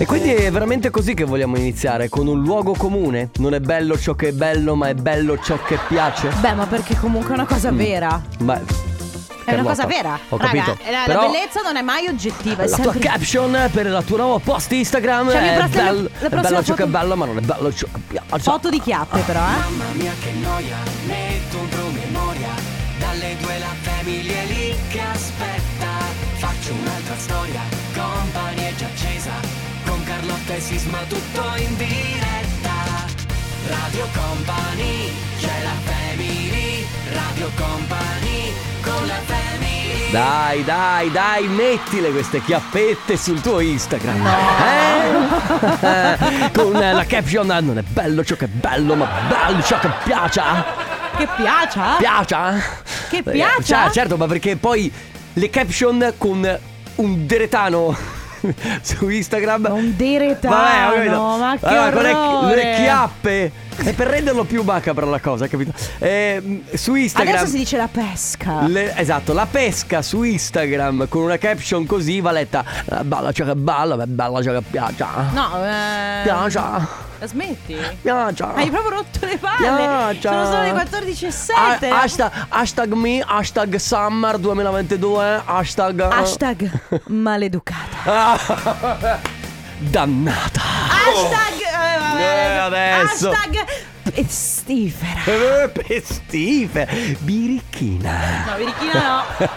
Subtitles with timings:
[0.00, 3.28] E quindi è veramente così che vogliamo iniziare, con un luogo comune.
[3.36, 6.30] Non è bello ciò che è bello, ma è bello ciò che piace.
[6.40, 8.22] Beh, ma perché comunque è una cosa vera.
[8.38, 8.64] Ma È una
[9.44, 10.18] Carlotta, cosa vera.
[10.30, 10.78] Ho Raga, capito.
[10.90, 12.62] la, la Però bellezza non è mai oggettiva.
[12.62, 13.08] È la tua sempre...
[13.10, 16.40] caption per la tua nuova post Instagram Cioè, mi è, prossima- bello, la è prossima
[16.40, 18.38] bello ciò che è foto- bello, ma non è bello ciò che piace.
[18.38, 19.42] Foto di chiappe, però, eh.
[19.42, 22.48] Mamma mia che noia, metto un promemoria
[22.98, 25.88] Dalle due la famiglia è lì che aspetta
[26.38, 28.69] Faccio un'altra storia, accesa
[30.50, 33.06] Carlotta e Sisma tutto in diretta
[33.68, 42.42] Radio Company, c'è la family Radio Company, con la family Dai, dai, dai, mettile queste
[42.42, 44.26] chiappette sul tuo Instagram.
[45.80, 46.50] Eh?
[46.52, 49.90] Con la caption "Ah, non è bello ciò che è bello, ma bello ciò che
[50.02, 50.42] piace.
[51.16, 51.96] Che piaccia?
[51.98, 52.62] Piace?
[53.08, 53.62] Che piace?
[53.62, 54.90] Cioè, certo, ma perché poi
[55.34, 56.58] le caption con
[56.96, 58.18] un deretano
[58.82, 61.36] su Instagram Un deretano, Vabbè, ho capito.
[61.38, 62.54] ma che Allora, con le- orrore.
[62.54, 63.52] le, chiappe
[63.84, 65.72] è per renderlo più macabra la cosa, capito?
[65.98, 68.66] Eh, su Instagram Adesso si dice la pesca.
[68.66, 73.44] le- esatto, la pesca su Instagram con una caption così va letta "Eh, Balla ciò
[73.44, 77.08] che balla, beh, balla ciò che piace No, eh.
[77.20, 77.76] Piace Smetti?
[78.00, 79.56] Piace Hai proprio rotto le palle.
[80.16, 80.20] Piace.
[80.28, 81.88] Sono solo le 14 e 7.
[81.88, 86.70] Ah, hashtag, hashtag me, hashtag summer 2022, hashtag Hashtag
[87.08, 88.38] maleducata.
[89.82, 91.58] Dannata Hashtag.
[91.60, 93.30] eh, vabbè, Eh, adesso.
[93.30, 93.64] Hashtag
[94.02, 95.20] pestifera.
[95.24, 99.22] Eh, Pestife Birichina No, Virichina no.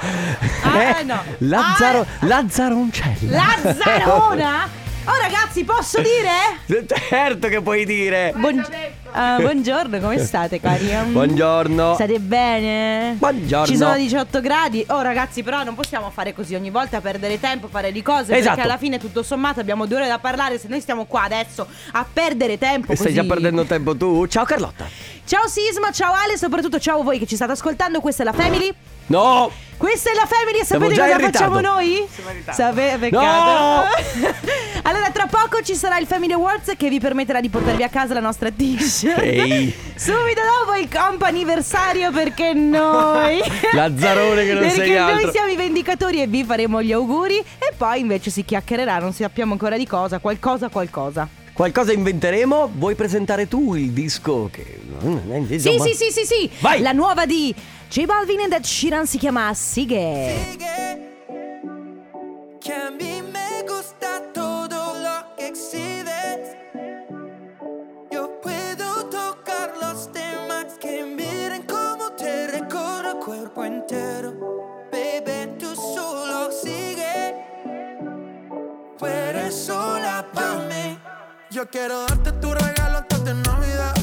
[0.63, 1.21] Ah, Eh, no.
[1.39, 4.69] Lazzaro, Ah, Lazzaroncella Lazzarona.
[5.05, 6.85] Oh ragazzi, posso dire?
[7.09, 8.65] Certo che puoi dire Buon-
[9.11, 10.89] ah, buongiorno, come state cari?
[10.93, 13.15] Um, Buongiorno State bene?
[13.17, 13.65] Buongiorno.
[13.65, 14.83] Ci sono 18 gradi.
[14.89, 18.33] Oh ragazzi, però non possiamo fare così ogni volta perdere tempo, fare di cose.
[18.33, 18.55] Esatto.
[18.55, 20.57] Perché alla fine tutto sommato abbiamo due ore da parlare.
[20.57, 22.91] Se noi stiamo qua adesso a perdere tempo.
[22.91, 24.25] E stai così- già perdendo tempo tu?
[24.27, 24.85] Ciao Carlotta
[25.25, 28.01] Ciao Sisma, ciao Ale, soprattutto ciao a voi che ci state ascoltando.
[28.01, 28.73] Questa è la Family.
[29.05, 32.07] No Questa è la Family e Siamo sapete già cosa in facciamo noi?
[32.51, 33.87] Sapete peccato.
[34.83, 38.13] allora, tra poco ci sarà il Family Awards che vi permetterà di portarvi a casa
[38.13, 39.17] la nostra t-shirt.
[39.17, 39.73] Ehi.
[39.95, 45.51] Subito dopo il comp anniversario perché noi Lazzarone che non Perché sei altro noi siamo
[45.51, 49.77] i vendicatori e vi faremo gli auguri e poi invece si chiacchiererà, non sappiamo ancora
[49.77, 51.41] di cosa, qualcosa qualcosa.
[51.53, 52.71] Qualcosa inventeremo?
[52.73, 54.79] Vuoi presentare tu il disco che...
[55.47, 56.49] Sì, sì, sì, sì, sì.
[56.59, 56.81] Vai.
[56.81, 57.53] La nuova di
[57.89, 60.57] J Balvin e Ed Sheeran si chiama Sighe.
[62.59, 66.55] Que a mí me gusta todo lo que exhibes.
[68.09, 74.33] Yo puedo tocar los temas que miren cómo te recorro el cuerpo entero.
[74.91, 77.35] Baby, tú solo sigue.
[78.97, 80.97] Tú eres sola para mí.
[81.53, 83.93] Yo quiero darte tu regalo antes de Navidad.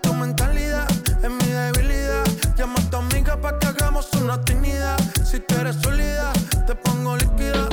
[0.00, 0.86] Tu mentalidad
[1.20, 2.24] es mi debilidad.
[2.56, 4.96] Llama a tu amiga para que hagamos una actividad.
[5.24, 6.32] Si tú eres sólida,
[6.68, 7.68] te pongo líquida.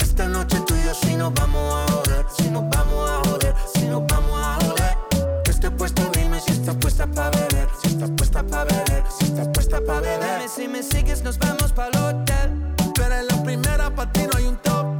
[0.00, 3.54] Esta noche tú y yo si nos vamos a joder, si nos vamos a joder,
[3.74, 5.42] si nos vamos a joder.
[5.42, 9.24] Que esté puesto, dime si estás puesta para beber, si estás puesta para beber, si
[9.24, 10.38] estás puesta para beber.
[10.38, 12.74] Dime si me sigues, nos vamos para el hotel.
[12.94, 14.93] Tú eres la primera, para ti no hay un top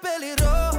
[0.00, 0.69] peligro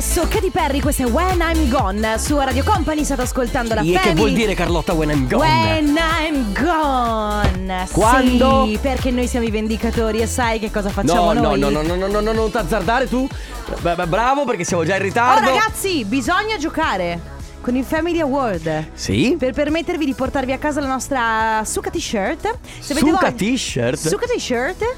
[0.00, 3.84] Adesso Katy Perry, questa è When I'm Gone su Radio Company, state ascoltando la E
[3.84, 4.14] che Family.
[4.14, 5.44] vuol dire Carlotta when I'm gone?
[5.46, 8.64] When I'm gone Quando?
[8.66, 11.58] Sì, perché noi siamo i vendicatori e sai che cosa facciamo No, no, noi?
[11.60, 13.28] no, no, no, no, no, no, non t'azzardare tu.
[13.82, 15.50] Bravo perché siamo già in Oh ritardo.
[15.50, 17.20] ragazzi, bisogna giocare
[17.60, 19.36] con il Family Award Sì?
[19.38, 22.56] per permettervi di portarvi a casa la nostra Suka t-shirt.
[22.78, 24.08] Se Suka voglia- t-shirt?
[24.08, 24.94] Suka t-shirt?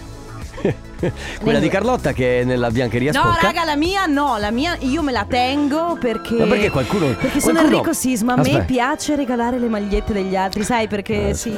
[1.42, 3.46] Quella di Carlotta che è nella biancheria No, sporca.
[3.46, 6.34] raga, la mia no, la mia io me la tengo perché.
[6.34, 8.32] Ma perché qualcuno- Perché sono qualcuno- Enrico Sisma.
[8.34, 8.64] A me Aspetta.
[8.64, 10.86] piace regalare le magliette degli altri, sai?
[10.88, 11.50] Perché sì,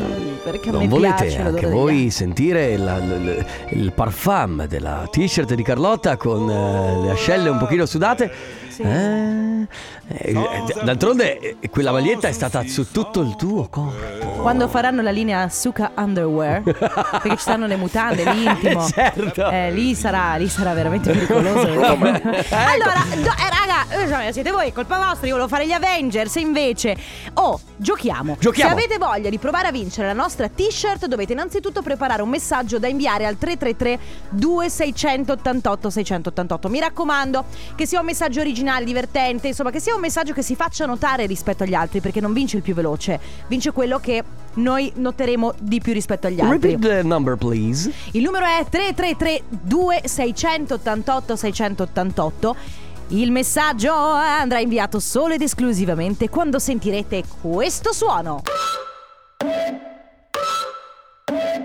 [0.43, 3.44] perché a Non me volete piace anche voi sentire la- l- l-
[3.76, 8.32] il parfum della t-shirt di Carlotta con eh, le ascelle un pochino sudate?
[8.69, 8.82] Sì.
[8.82, 9.67] Eh, eh,
[10.82, 14.42] d'altronde eh, quella maglietta è stata su tutto il tuo corpo.
[14.42, 18.86] Quando faranno la linea Suka Underwear, perché ci stanno le mutande, l'intimo.
[18.94, 19.48] Certo.
[19.50, 21.66] Eh, lì sarà, lì sarà veramente pericoloso.
[21.80, 22.23] Come?
[22.44, 22.54] Ecco.
[22.54, 25.26] allora, do- eh, raga, eh, siete voi, colpa vostra.
[25.26, 26.37] Io volevo fare gli Avengers.
[26.37, 26.96] E invece,
[27.34, 28.37] oh, giochiamo.
[28.38, 28.70] Giochiamo.
[28.70, 32.78] Se avete voglia di provare a vincere la nostra t-shirt, dovete innanzitutto preparare un messaggio
[32.78, 33.99] da inviare al 333
[34.30, 36.68] 2688 688.
[36.68, 37.44] Mi raccomando,
[37.75, 41.26] che sia un messaggio originale, divertente, insomma, che sia un messaggio che si faccia notare
[41.26, 44.22] rispetto agli altri, perché non vince il più veloce, vince quello che
[44.54, 46.72] noi noteremo di più rispetto agli altri.
[46.72, 47.92] Repeat the number, please.
[48.12, 52.56] Il numero è 333 2688 688.
[53.08, 58.42] Il messaggio andrà inviato solo ed esclusivamente quando sentirete questo suono.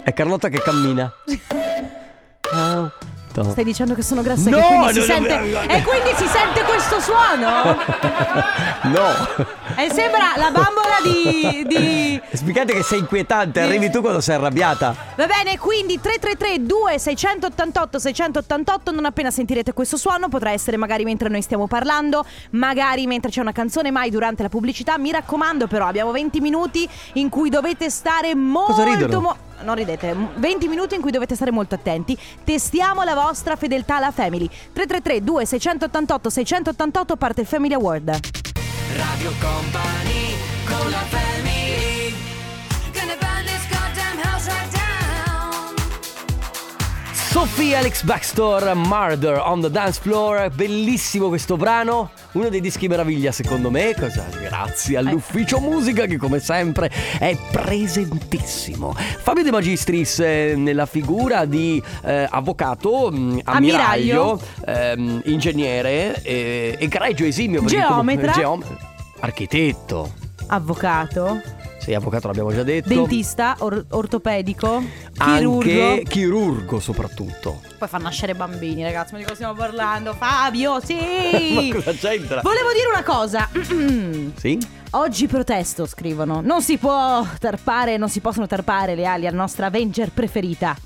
[0.03, 1.11] È Carlotta che cammina.
[2.51, 2.91] Ah,
[3.33, 6.63] to- Stai dicendo che sono grassa No, e quindi si sente E quindi si sente
[6.63, 7.77] questo suono?
[8.81, 9.07] No.
[9.75, 12.21] E sembra la bambola di, di...
[12.33, 14.95] Spiegate che sei inquietante, arrivi tu quando sei arrabbiata.
[15.15, 21.29] Va bene, quindi 333 2688 688 non appena sentirete questo suono, potrà essere magari mentre
[21.29, 24.97] noi stiamo parlando, magari mentre c'è una canzone, mai durante la pubblicità.
[24.97, 29.19] Mi raccomando però, abbiamo 20 minuti in cui dovete stare molto Cosa ridono?
[29.21, 32.17] mo- non ridete, 20 minuti in cui dovete stare molto attenti.
[32.43, 34.47] Testiamo la vostra fedeltà alla Family.
[34.47, 38.19] 333 2688 688 parte il Family Award.
[38.95, 40.35] Radio Company
[40.65, 41.48] con la family
[47.29, 50.49] Sophie Alex Baxter, Murder on the Dance Floor.
[50.49, 52.09] Bellissimo questo brano.
[52.31, 53.93] uno dei dischi meraviglia secondo me.
[53.97, 54.25] Cosa?
[54.41, 58.93] Grazie all'ufficio musica che come sempre è presentissimo.
[58.95, 67.25] Fabio De Magistris eh, nella figura di eh, avvocato, mh, ammiraglio, ehm, ingegnere, eh, egregio
[67.25, 67.61] esimio.
[67.61, 68.31] perché come- Geometra.
[68.31, 68.77] geom-
[69.19, 70.13] architetto.
[70.47, 71.39] Avvocato,
[71.89, 72.87] Sì, avvocato l'abbiamo già detto.
[72.87, 75.89] dentista, or- ortopedico, chirurgo.
[75.89, 77.61] Anche chirurgo soprattutto.
[77.79, 79.13] Poi fa nascere bambini, ragazzi.
[79.13, 80.13] Ma di cosa stiamo parlando?
[80.13, 80.93] Fabio, sì!
[81.73, 82.41] Ma cosa c'entra?
[82.41, 83.49] Volevo dire una cosa.
[84.39, 84.57] Sì?
[84.91, 86.41] Oggi protesto, scrivono.
[86.41, 90.77] Non si può tarpare, non si possono tarpare le ali alla nostra Avenger preferita.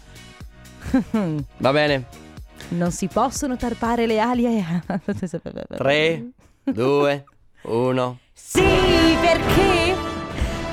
[1.58, 2.06] Va bene.
[2.70, 4.82] Non si possono tarpare le ali a...
[5.68, 6.26] 3,
[6.64, 7.24] 2,
[7.64, 8.20] 1.
[8.34, 8.62] Sì,
[9.22, 10.13] perché?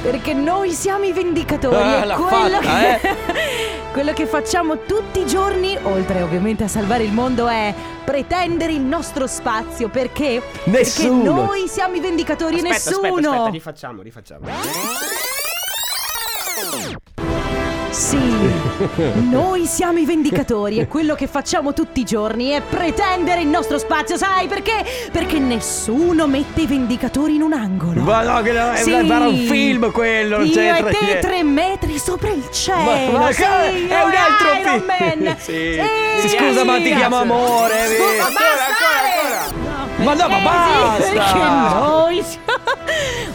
[0.03, 1.77] Perché noi siamo i vendicatori.
[1.77, 3.09] Ah, e quello, fatta, che...
[3.09, 3.81] eh.
[3.93, 8.81] quello che facciamo tutti i giorni, oltre ovviamente a salvare il mondo, è pretendere il
[8.81, 9.89] nostro spazio.
[9.89, 10.43] Perché?
[10.65, 11.23] Nessuno.
[11.23, 13.09] Perché noi siamo i vendicatori e Aspetta, nessuno.
[13.09, 14.47] aspetta, aspetta, rifacciamo, rifacciamo.
[17.91, 18.19] Sì,
[19.31, 23.79] noi siamo i vendicatori e quello che facciamo tutti i giorni è pretendere il nostro
[23.79, 24.85] spazio, sai perché?
[25.11, 28.01] Perché nessuno mette i vendicatori in un angolo.
[28.03, 28.93] Ma no, che no, Sì.
[28.93, 31.21] era un film quello, non Io c'entra e te niente.
[31.27, 32.79] tre metri sopra il cielo.
[33.11, 35.23] Ma- ma sì, è un altro Iron film.
[35.25, 35.37] Man.
[35.39, 35.79] Sì.
[36.21, 38.33] Sì, Sì, scusa, ma ti chiamo amore, Scusa, vedi?
[38.35, 40.05] basta, Ancora, Ale.
[40.05, 41.03] Ma no, ma Perché basta.
[41.03, 42.50] Perché noi siamo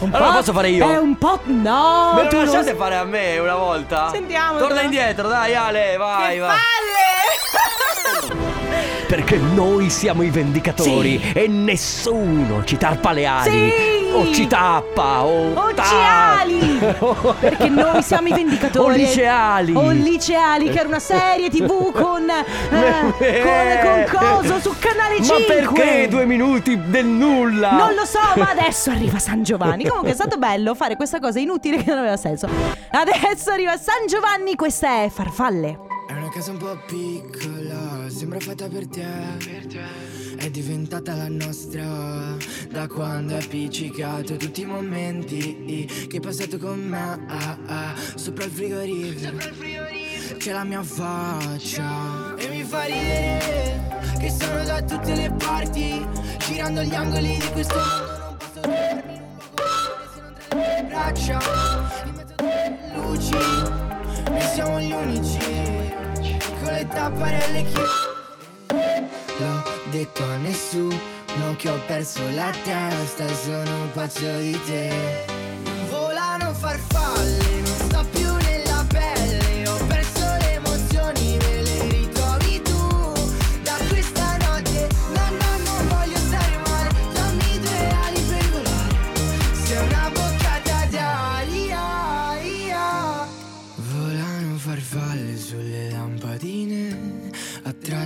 [0.00, 0.88] un Allora po'- posso fare io?
[0.90, 1.40] È un po'.
[1.44, 4.10] No, Me tu lo lasciate fare a me una volta?
[4.10, 6.48] Sentiamo, Torna indietro, dai Ale, vai, Che vai.
[6.48, 6.64] palle!
[9.06, 11.32] Perché noi siamo i vendicatori Sì.
[11.32, 13.50] e nessuno ci tarpa le ali.
[13.50, 13.95] Sì.
[14.16, 16.78] O ci tappa o, O ta- liceali!
[17.40, 18.94] Perché noi siamo i vendicatori.
[18.94, 19.74] O liceali.
[19.74, 22.26] O liceali, che era una serie tv con.
[22.30, 25.36] eh, con, con coso su canale 5.
[25.36, 27.72] Ma perché due minuti del nulla?
[27.72, 29.86] Non lo so, ma adesso arriva San Giovanni.
[29.86, 32.48] Comunque è stato bello fare questa cosa inutile che non aveva senso.
[32.90, 35.85] Adesso arriva San Giovanni, questa è Farfalle.
[36.06, 39.04] È una casa un po' piccola, sembra fatta per te.
[40.36, 42.36] È diventata la nostra
[42.70, 47.24] da quando hai appiccicato tutti i momenti che hai passato con me.
[47.26, 50.06] ah, ah, sopra il frigorifero
[50.38, 53.80] c'è la mia faccia e mi fa ridere
[54.18, 56.06] che sono da tutte le parti,
[56.46, 58.26] girando gli angoli di questo mondo.
[58.28, 61.40] Non posso fermarmi in un vagone se non tra le braccia,
[62.04, 63.36] in mezzo alle luci.
[64.28, 65.85] Noi siamo gli unici
[66.66, 68.14] con le tapparelle chiuse.
[69.38, 75.45] L'ho detto a nessuno che ho perso la testa, sono pazzo di te.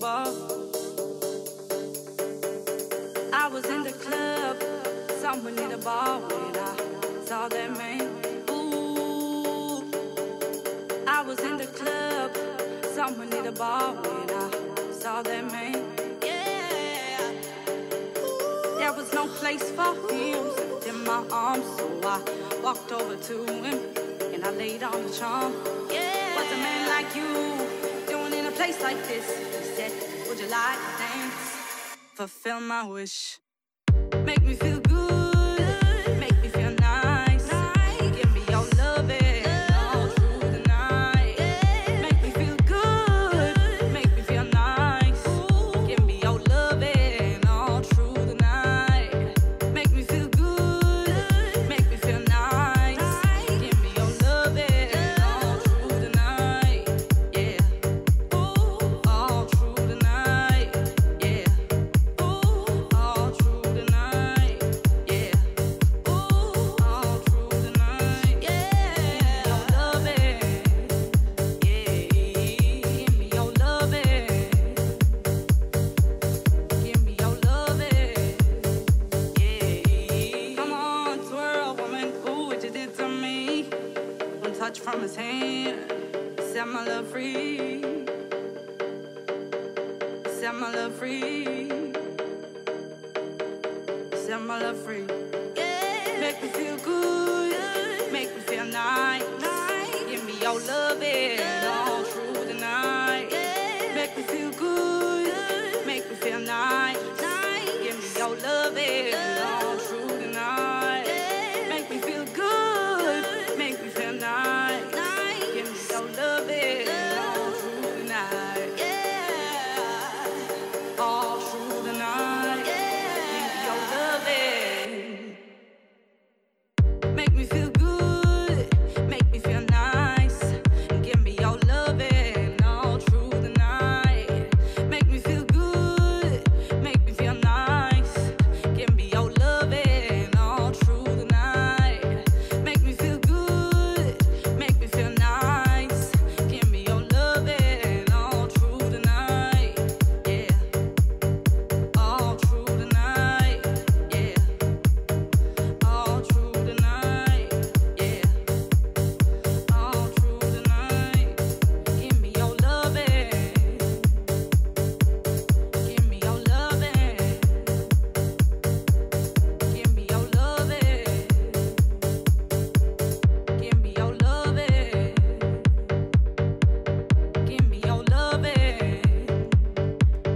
[0.00, 0.30] I
[3.52, 4.62] was in the club,
[5.20, 6.76] something in the bar when I
[7.24, 8.02] saw that man.
[8.48, 9.82] Ooh,
[11.06, 12.30] I was in the club,
[12.94, 14.50] something in the bar when I
[14.92, 15.84] saw that man.
[16.22, 17.32] Yeah,
[18.78, 20.46] there was no place for him
[20.86, 22.20] in my arms, so I
[22.62, 23.80] walked over to him
[24.32, 25.54] and I laid on the charm.
[25.90, 26.36] Yeah.
[26.36, 29.57] What's a man like you doing in a place like this?
[30.38, 31.96] Would you like to dance?
[32.14, 33.40] Fulfill my wish.
[34.24, 34.97] Make me feel good.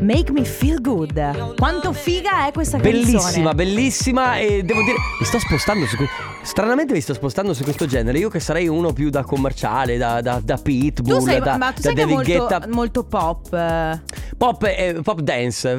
[0.02, 1.54] Make me feel good.
[1.56, 3.02] Quanto figa è questa canzone?
[3.04, 5.96] Bellissima, bellissima e devo dire, mi sto spostando su
[6.42, 8.18] Stranamente mi sto spostando su questo genere.
[8.18, 11.72] Io che sarei uno più da commerciale, da, da, da Pitbull, Tu sei, da, ma
[11.72, 12.66] tu da sai che è David molto, Guetta.
[12.72, 13.54] molto pop.
[13.54, 14.00] eh.
[14.36, 15.76] Pop e pop dance.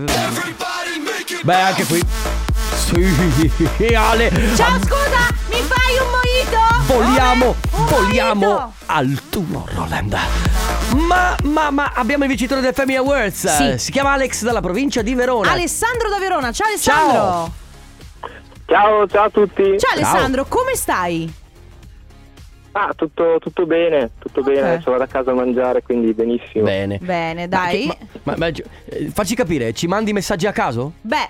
[1.44, 2.02] Beh, anche qui.
[2.76, 4.32] Sì, Ale.
[4.56, 6.94] Ciao, scusa, mi fai un mojito?
[6.94, 8.74] Voliamo, Un voliamo mojito?
[8.86, 10.18] al Tomorrowland.
[10.96, 13.48] Ma, ma, ma abbiamo il vincitore del Family Awards.
[13.48, 13.78] Sì.
[13.78, 15.52] Si chiama Alex dalla provincia di Verona.
[15.52, 16.52] Alessandro da Verona.
[16.52, 17.14] Ciao Alessandro.
[17.14, 17.52] Ciao.
[18.66, 19.78] Ciao, ciao a tutti.
[19.78, 21.32] Ciao Alessandro, come stai?
[22.76, 24.48] Ah, tutto, tutto bene, tutto Ok.
[24.48, 24.74] bene.
[24.74, 26.64] Adesso vado a casa a mangiare, quindi benissimo.
[26.64, 26.98] Bene.
[27.00, 27.88] Bene, Ma dai.
[27.88, 30.94] che- Ma, ma- ma- eh, facci capire, ci mandi messaggi a caso?
[31.02, 31.30] Beh,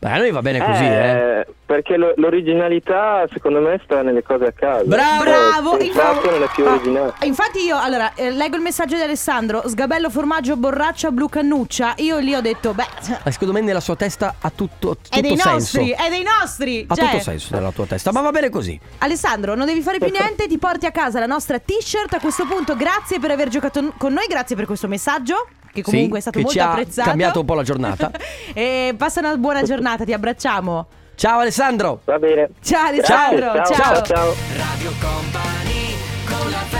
[0.00, 1.46] Beh, a noi va bene così, eh.
[1.70, 4.86] Perché lo- l'originalità, secondo me, sta nelle cose a caso.
[4.86, 5.22] Bravo!
[5.22, 5.78] bravo.
[5.78, 7.12] Il fatto non è più Ah, originale.
[7.22, 9.62] Infatti io, allora, eh, leggo il messaggio di Alessandro.
[9.68, 11.94] Sgabello, formaggio, borraccia, blu cannuccia.
[11.98, 12.86] Io lì ho detto, beh,
[13.24, 15.50] Eh, Secondo me nella sua testa ha tutto, tutto è dei senso.
[15.52, 16.84] nostri, è dei nostri.
[16.88, 18.78] Ha Cioè, tutto senso nella tua testa, ma va bene così.
[18.98, 22.12] Alessandro, non devi fare più niente, ti porti a casa la nostra t-shirt.
[22.14, 25.46] A questo punto, grazie per aver giocato con noi, grazie per questo messaggio.
[25.72, 27.08] Che comunque Sì, è stato che molto ci ha apprezzato.
[27.08, 28.10] cambiato un po' la giornata.
[28.52, 30.86] e passa una buona giornata, ti abbracciamo.
[31.14, 32.00] Ciao Alessandro!
[32.04, 32.48] Va bene.
[32.62, 34.34] Ciao Grazie, Alessandro, ciao, ciao, ciao.
[34.56, 35.94] Radio Company
[36.26, 36.70] con la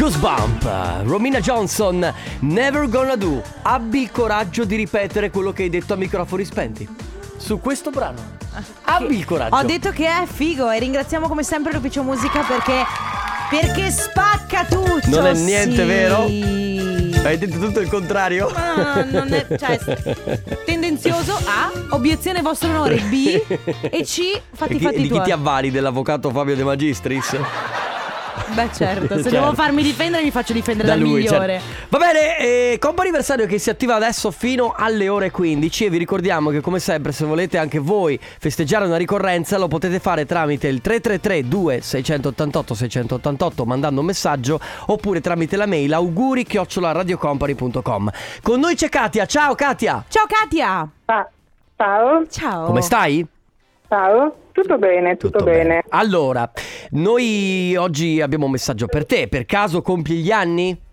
[0.00, 3.42] Goosebump, Romina Johnson, Never Gonna Do.
[3.60, 7.09] Abbi il coraggio di ripetere quello che hai detto a microfoni spenti.
[7.40, 8.38] Su questo brano.
[8.84, 9.56] Abbi il coraggio.
[9.56, 12.84] Ho detto che è figo e ringraziamo come sempre l'Ufficio Musica perché
[13.48, 15.08] perché spacca tutto.
[15.08, 15.84] Non è niente sì.
[15.84, 16.22] vero?
[17.26, 18.50] Hai detto tutto il contrario?
[18.54, 19.78] Ma non è, cioè,
[20.64, 23.42] tendenzioso A, obiezione vostro onore B
[23.90, 27.36] e C, fatti E chi- fatti di chi ti avvali dell'avvocato Fabio De Magistris?
[28.54, 29.28] Beh certo, se Certo.
[29.30, 31.60] devo farmi difendere mi faccio difendere da dal lui migliore.
[31.60, 31.86] certo.
[31.88, 35.98] Va bene, eh, compo anniversario che si attiva adesso fino alle ore 15 e vi
[35.98, 40.66] ricordiamo che come sempre se volete anche voi festeggiare una ricorrenza lo potete fare tramite
[40.68, 48.10] il 333 2688 688 mandando un messaggio oppure tramite la mail auguri radiocompany.com.
[48.42, 50.04] Con noi c'è Katia, ciao Katia!
[50.08, 50.88] Ciao Katia!
[51.06, 51.28] Ah,
[51.76, 52.66] ciao, Ciao!
[52.66, 53.26] Come stai?
[53.88, 55.82] ciao, tutto bene, tutto, bene.
[55.90, 56.50] Allora,
[56.90, 60.88] noi oggi abbiamo un messaggio per te, per caso compi gli anni?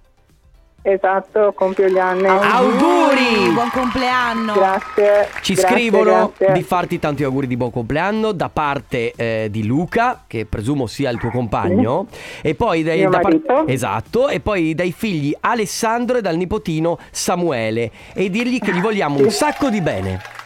[0.90, 2.28] Esatto, compio gli anni.
[2.28, 3.52] Auguri!
[3.52, 4.54] Buon compleanno!
[4.54, 5.28] Grazie.
[5.42, 6.54] Ci grazie, scrivono grazie.
[6.54, 11.10] di farti tanti auguri di buon compleanno da parte eh, di Luca, che presumo sia
[11.10, 12.08] il tuo compagno,
[12.42, 16.98] e poi dai, Mio da par- esatto, e poi dai figli Alessandro e dal nipotino
[17.12, 20.46] Samuele e dirgli che gli vogliamo un sacco di bene.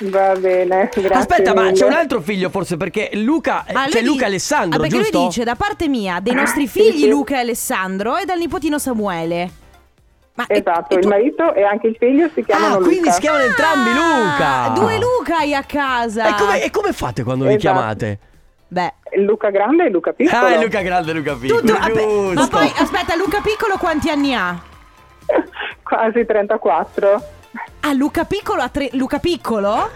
[0.00, 1.08] Va bene, grazie.
[1.10, 1.72] Aspetta, ma mille.
[1.74, 4.96] c'è un altro figlio forse perché Luca, Ah, lui c'è Luca e Alessandro, ah, perché
[4.98, 5.18] giusto?
[5.18, 7.08] lui dice da parte mia, dei nostri Sì, figli sì.
[7.08, 9.50] Luca e Alessandro e dal nipotino Samuele.
[10.34, 12.88] Ma Esatto, e il tu- marito e anche il figlio si chiamano Ah, Luca.
[12.90, 14.80] quindi si chiamano entrambi Ah, Luca.
[14.80, 16.28] Due Luca hai a casa.
[16.28, 17.74] E come, e come fate quando vi Esatto.
[17.74, 18.18] chiamate?
[18.68, 20.44] Beh, Luca grande e Luca piccolo.
[20.46, 21.60] Ah, è Luca Grande e Luca Piccolo.
[21.60, 24.56] tutto, vabbè, ma poi aspetta, Luca Piccolo quanti anni ha?
[25.82, 27.22] Quasi 34.
[27.88, 29.90] Ah, Luca Piccolo ha tre Luca Piccolo?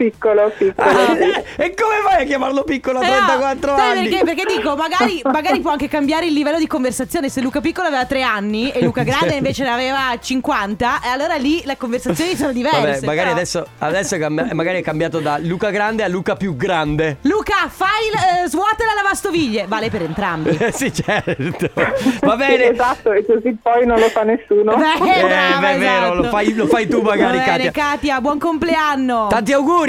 [0.00, 0.88] Piccolo, piccolo.
[0.88, 1.60] Ah, sì.
[1.62, 4.08] e come fai a chiamarlo piccolo a Eh, no, 34 sai anni?
[4.08, 7.28] Perché, perché dico, magari, magari può anche cambiare il livello di conversazione.
[7.28, 11.34] Se Luca Piccolo aveva 3 anni e Luca Grande invece ne aveva 50, e allora
[11.34, 12.78] lì le conversazioni sono diverse.
[12.80, 16.56] Vabbè, magari però- adesso, adesso cambi- magari è cambiato da Luca Grande a Luca più
[16.56, 17.18] grande.
[17.22, 19.66] Luca, fai il, eh, svuota la lavastoviglie.
[19.68, 20.48] Vale per entrambi.
[20.58, 21.68] Eh, sì, certo.
[21.74, 21.92] Va
[22.32, 22.70] Sì, bene.
[22.70, 24.76] esatto, e così poi non lo fa nessuno.
[24.76, 26.14] Beh, Eh, brava, beh, è vero, esatto.
[26.14, 27.70] lo fai, lo fai tu magari, Va bene, Katia.
[27.72, 29.26] Katia, buon compleanno.
[29.28, 29.88] Tanti auguri.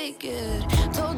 [0.00, 1.09] Take it.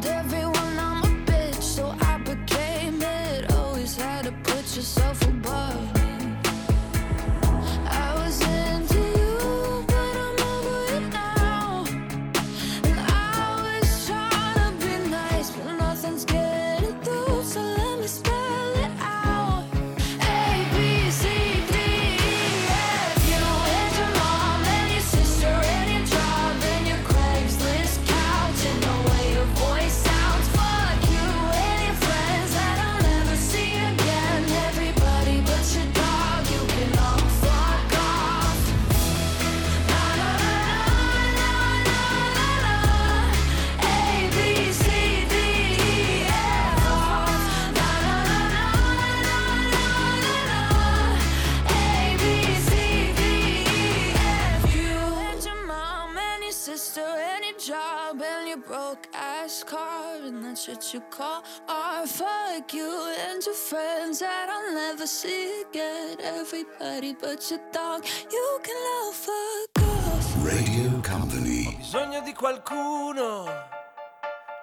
[60.93, 62.07] You call art.
[62.07, 66.17] Fuck you and your friends that I'll never see again.
[66.21, 70.45] Everybody but your dog, you can all fuck off.
[70.45, 71.75] Radio Company.
[71.77, 73.45] bisogno di qualcuno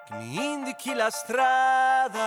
[0.05, 2.19] che mi indichi la strada.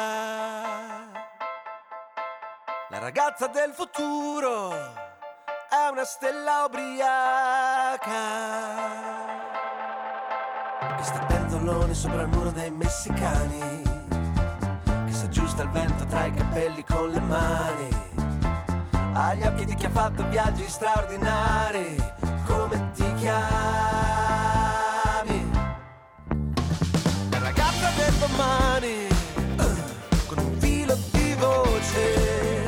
[2.91, 8.03] La ragazza del futuro è una stella ubriaca
[10.97, 13.94] che sta pentolone sopra il muro dei messicani
[15.55, 17.89] aggiusta il vento tra i capelli con le mani.
[19.13, 21.97] Ha gli occhi di chi ha fatto viaggi straordinari
[22.45, 23.33] come ti chiami?
[27.31, 29.07] La ragazza del domani
[30.27, 32.63] con un filo di voce.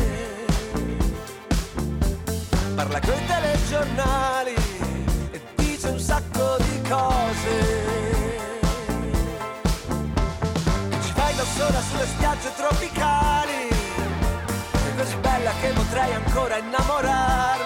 [2.74, 4.54] Parla coi telegiornali
[5.32, 7.85] e dice un sacco di cose
[11.96, 13.68] sulle spiagge tropicali.
[13.68, 17.65] È così bella che potrei ancora innamorarmi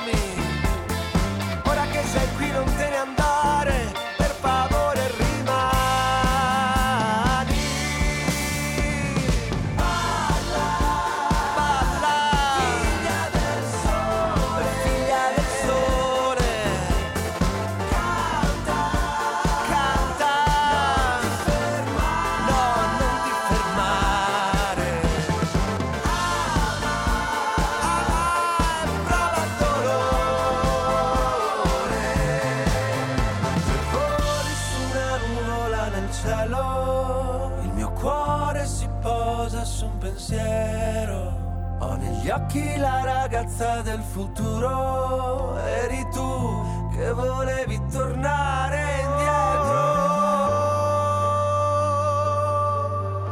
[42.51, 49.79] occhi la ragazza del futuro, eri tu che volevi tornare indietro.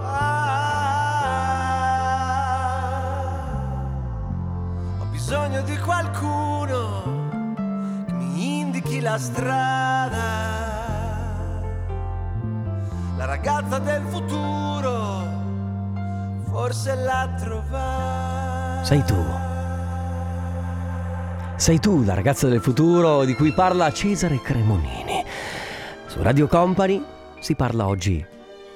[0.04, 0.38] Ah,
[5.00, 7.02] ho bisogno di qualcuno
[8.06, 10.46] che mi indichi la strada.
[13.16, 15.26] La ragazza del futuro
[16.44, 18.17] forse l'ha trovata.
[18.88, 19.22] Sei tu.
[21.56, 25.22] Sei tu la ragazza del futuro di cui parla Cesare Cremonini.
[26.06, 27.04] Su Radio Company
[27.38, 28.24] si parla oggi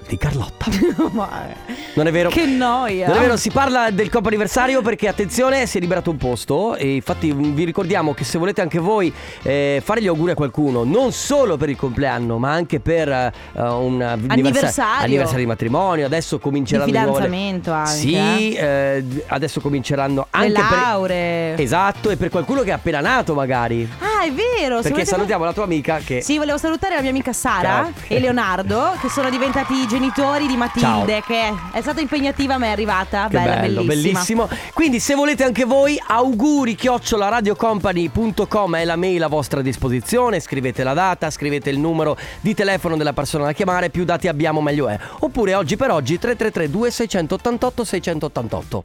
[0.06, 0.66] di Carlotta.
[1.94, 2.28] Non è vero?
[2.30, 3.08] Che noia.
[3.08, 6.94] Non è vero, si parla del comp'anniversario perché attenzione, si è liberato un posto e
[6.94, 11.12] infatti vi ricordiamo che se volete anche voi eh, fare gli auguri a qualcuno, non
[11.12, 15.04] solo per il compleanno, ma anche per eh, un Anniversario.
[15.04, 17.90] anniversario di matrimonio, adesso cominceranno di le- fidanzamento anche.
[17.90, 21.58] Sì, eh, adesso cominceranno Le anche per lauree.
[21.58, 23.88] Esatto, e per qualcuno che è appena nato magari.
[23.98, 24.76] Ah, è vero.
[24.76, 27.92] Perché volete- salutiamo la tua amica che Sì, volevo salutare la mia amica Sara Ciao.
[28.08, 31.20] e Leonardo, che sono diventati i genitori di Matilde, Ciao.
[31.26, 33.26] che è stata impegnativa ma è arrivata.
[33.28, 34.44] Che Bella, bello, bellissima.
[34.44, 34.48] bellissimo.
[34.72, 40.40] Quindi se volete anche voi, auguri chiocciola.radiocompany.com è la mail a vostra disposizione.
[40.40, 44.60] Scrivete la data, scrivete il numero di telefono della persona da chiamare, più dati abbiamo
[44.60, 44.98] meglio è.
[45.20, 48.82] Oppure oggi per oggi 333 2688 688.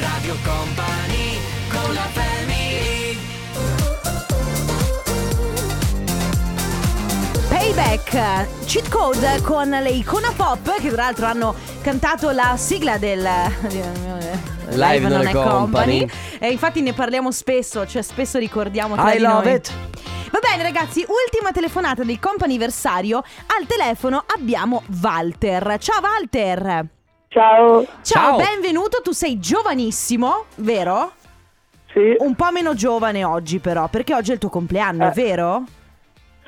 [0.00, 1.38] Radio Company
[1.70, 2.53] con la family
[7.78, 13.20] Payback, cheat code con le Icona Pop, che tra l'altro hanno cantato la sigla del
[14.68, 16.08] Live non è company.
[16.38, 19.54] E infatti ne parliamo spesso, cioè spesso ricordiamo tra I di love noi.
[19.56, 19.72] it.
[20.30, 23.18] Va bene ragazzi, ultima telefonata del comp'anniversario.
[23.58, 25.76] Al telefono abbiamo Walter.
[25.80, 26.86] Ciao Walter.
[27.26, 27.84] Ciao.
[27.84, 28.36] Ciao, Ciao.
[28.36, 29.00] benvenuto.
[29.02, 31.10] Tu sei giovanissimo, vero?
[31.92, 35.12] Sì, Un po' meno giovane oggi però, perché oggi è il tuo compleanno, è Eh.
[35.12, 35.62] vero?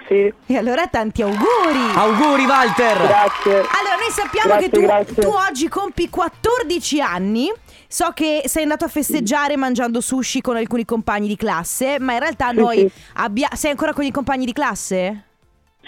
[0.08, 1.94] Sì, E allora tanti auguri.
[1.94, 2.96] Auguri Walter!
[3.06, 3.52] grazie.
[3.52, 5.22] Allora, noi sappiamo Grazie, che tu, grazie.
[5.22, 7.52] tu oggi compi 14 anni.
[7.88, 12.18] So che sei andato a festeggiare mangiando sushi con alcuni compagni di classe, ma in
[12.20, 12.90] realtà Sì, noi sì.
[13.14, 15.22] abbia- sei ancora con i compagni di classe?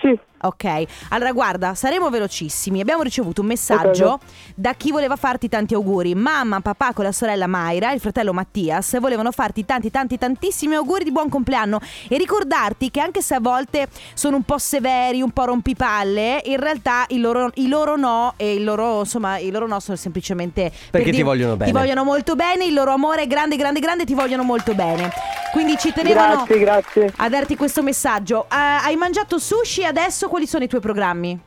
[0.00, 2.80] Sì, Ok, allora guarda, saremo velocissimi.
[2.80, 4.20] Abbiamo ricevuto un messaggio
[4.54, 6.14] da chi voleva farti tanti auguri.
[6.14, 11.04] Mamma, papà con la sorella Mayra, il fratello Mattias, volevano farti tanti, tanti, tantissimi auguri
[11.04, 15.30] di buon compleanno e ricordarti che anche se a volte sono un po' severi, un
[15.30, 19.66] po' rompipalle, in realtà i loro, i loro no e il loro, insomma, i loro
[19.66, 21.72] no sono semplicemente per Perché ti vogliono bene.
[21.72, 25.10] Ti vogliono molto bene, il loro amore è grande, grande, grande, ti vogliono molto bene.
[25.50, 27.12] Quindi ci tenevano grazie, grazie.
[27.16, 28.44] a darti questo messaggio.
[28.48, 31.38] Ah, hai mangiato sushi adesso quali sono i tuoi programmi?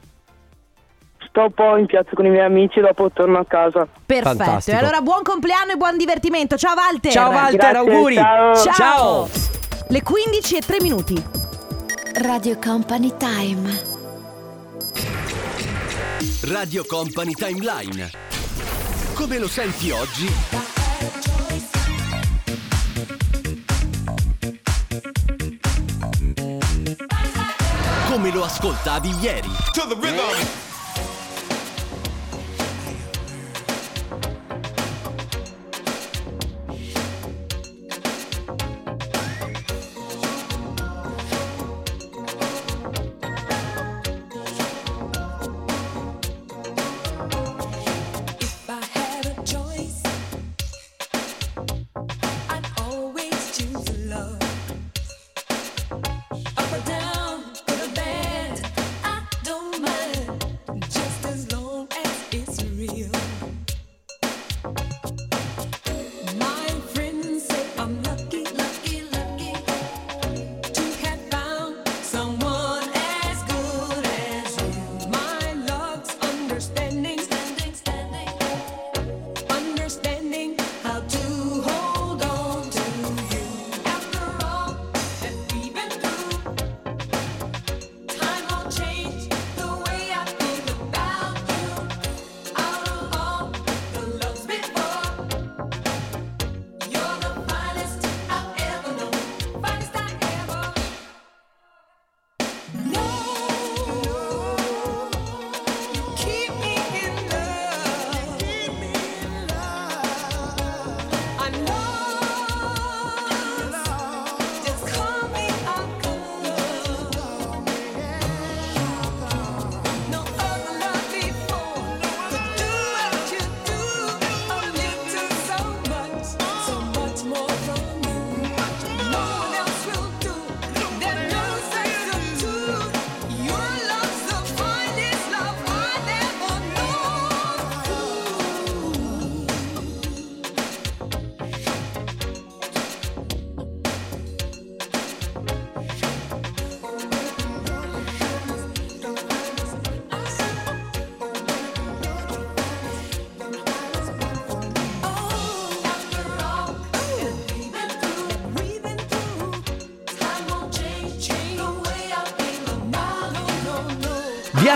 [1.28, 3.88] Sto un po' in piazza con i miei amici, dopo torno a casa.
[4.06, 4.36] Perfetto.
[4.36, 4.76] Fantastico.
[4.76, 6.58] E allora buon compleanno e buon divertimento.
[6.58, 7.12] Ciao Walter.
[7.12, 8.15] Ciao Walter, Grazie, auguri!
[8.15, 8.56] ciao.
[8.56, 8.74] Ciao.
[8.74, 9.30] Ciao.
[9.88, 11.24] Le 15 e 3 minuti.
[12.15, 13.89] Radio Company Time.
[16.44, 18.10] Radio Company Timeline.
[19.13, 20.81] Come lo senti oggi?
[28.12, 29.50] Come lo ascoltavi ieri?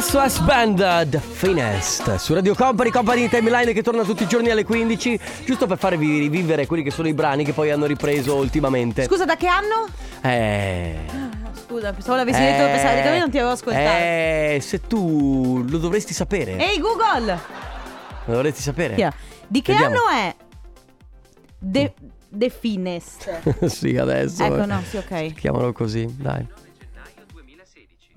[0.06, 4.64] SOS Band The Finest su Radio Company, Company Timeline che torna tutti i giorni alle
[4.64, 9.06] 15 giusto per farvi rivivere quelli che sono i brani che poi hanno ripreso ultimamente.
[9.06, 9.88] Scusa, da che anno?
[10.22, 10.96] Eh,
[11.66, 13.98] Scusa, pensavo l'avessi detto, pensavo che non ti avevo ascoltato.
[13.98, 16.58] eh, se tu lo dovresti sapere.
[16.58, 17.40] Ehi Google!
[18.26, 18.96] Lo dovresti sapere.
[18.96, 19.10] È?
[19.48, 19.96] Di che Vediamo.
[19.96, 20.36] anno è?
[21.60, 21.94] The,
[22.30, 23.66] The Finest.
[23.68, 24.44] sì, adesso.
[24.44, 25.34] Ecco, no, sì, ok.
[25.34, 26.46] Chiamalo così, dai.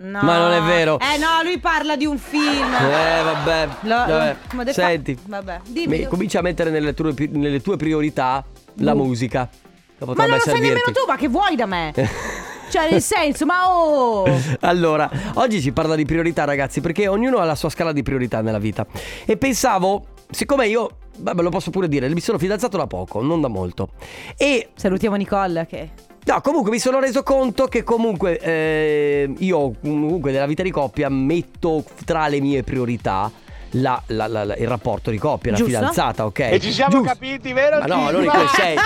[0.01, 0.23] No.
[0.23, 1.01] Ma non è vero.
[1.01, 2.73] Eh no, lui parla di un film.
[2.73, 3.69] Eh, vabbè.
[3.81, 4.73] Lo- vabbè.
[4.73, 5.19] Senti.
[5.27, 5.99] Vabbè, dimmi.
[5.99, 9.49] Mi- comincia a mettere nelle tue, nelle tue priorità la musica.
[9.51, 11.93] Che ma non lo sai nemmeno tu, ma che vuoi da me?
[12.71, 14.25] cioè, nel senso, ma oh!
[14.61, 18.41] Allora, oggi si parla di priorità, ragazzi, perché ognuno ha la sua scala di priorità
[18.41, 18.87] nella vita.
[19.25, 23.41] E pensavo, siccome io, vabbè, lo posso pure dire, mi sono fidanzato da poco, non
[23.41, 23.89] da molto.
[24.37, 25.91] E Salutiamo Nicole che...
[26.29, 31.09] No, comunque mi sono reso conto che comunque eh, io comunque nella vita di coppia
[31.09, 33.31] metto tra le mie priorità
[33.73, 35.73] la- la- la- la- il rapporto di coppia, Giusto.
[35.73, 36.39] la fidanzata, ok?
[36.41, 37.09] E ci siamo Giusto.
[37.09, 37.79] capiti, vero?
[37.79, 38.83] Ma no, non in quel senso.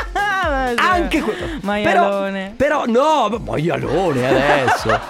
[0.80, 1.46] Anche quello.
[1.62, 2.54] Maialone.
[2.56, 5.00] Però, però no, maialone adesso.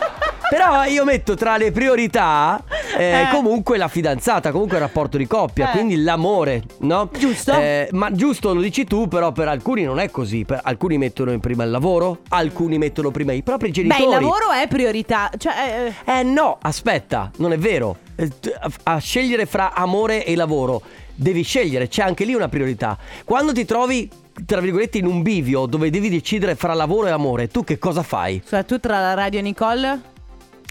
[0.56, 2.62] Però io metto tra le priorità
[2.96, 3.28] eh, Eh.
[3.32, 5.70] comunque la fidanzata, comunque il rapporto di coppia, Eh.
[5.72, 7.08] quindi l'amore, no?
[7.16, 7.52] Giusto.
[7.54, 10.44] Eh, ma giusto lo dici tu, però per alcuni non è così.
[10.44, 14.02] Per alcuni mettono in prima il lavoro, alcuni mettono prima i propri Beh, genitori.
[14.02, 15.30] il lavoro è priorità.
[15.36, 17.96] Cioè, eh, Eh no, aspetta, non è vero.
[18.16, 18.28] Eh,
[18.60, 20.82] A, a scegliere fra amore e lavoro,
[21.14, 22.96] devi scegliere, c'è anche lì una priorità.
[23.24, 24.08] Quando ti trovi,
[24.44, 28.02] tra virgolette, in un bivio dove devi decidere fra lavoro e amore, tu che cosa
[28.02, 28.40] fai?
[28.44, 30.00] scusa, tu tra la radio e Nicole?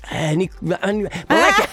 [0.10, 0.78] Eh, Nic- ma
[1.28, 1.68] ma non è che...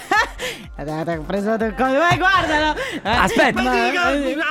[0.79, 1.95] Ho preso del coso.
[2.11, 2.75] Eh, guardalo.
[2.79, 3.91] Eh, Aspetta, ma-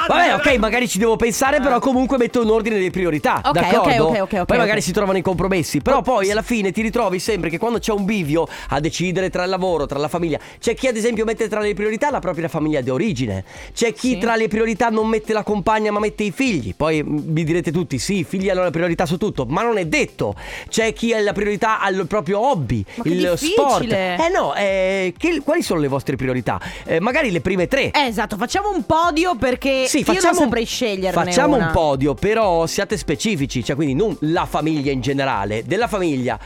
[0.08, 3.40] vabbè, ok, magari ci devo pensare, però comunque metto un ordine di priorità.
[3.44, 4.04] Ok, d'accordo?
[4.04, 4.84] ok, ok, ok, Poi magari ok.
[4.84, 5.80] si trovano i compromessi.
[5.80, 9.44] Però poi alla fine ti ritrovi sempre che quando c'è un bivio a decidere tra
[9.44, 10.38] il lavoro, tra la famiglia.
[10.58, 13.44] C'è chi, ad esempio, mette tra le priorità la propria famiglia di origine.
[13.72, 14.18] C'è chi Sì.
[14.18, 16.74] tra le priorità non mette la compagna, ma mette i figli.
[16.74, 19.78] Poi mm, vi direte tutti: sì, i figli hanno la priorità su tutto, ma non
[19.78, 20.34] è detto.
[20.68, 23.52] C'è chi ha la priorità al proprio hobby, Ma il difficile.
[23.52, 23.92] sport.
[23.92, 26.60] Eh no, eh, che- quali sono le vostre priorità?
[26.84, 27.90] Eh, magari le prime tre.
[27.90, 31.66] Eh, esatto, facciamo un podio perché Sì, io non saprei sceglierne facciamo una.
[31.66, 36.38] un podio, però siate specifici, cioè quindi non la famiglia in generale, della famiglia.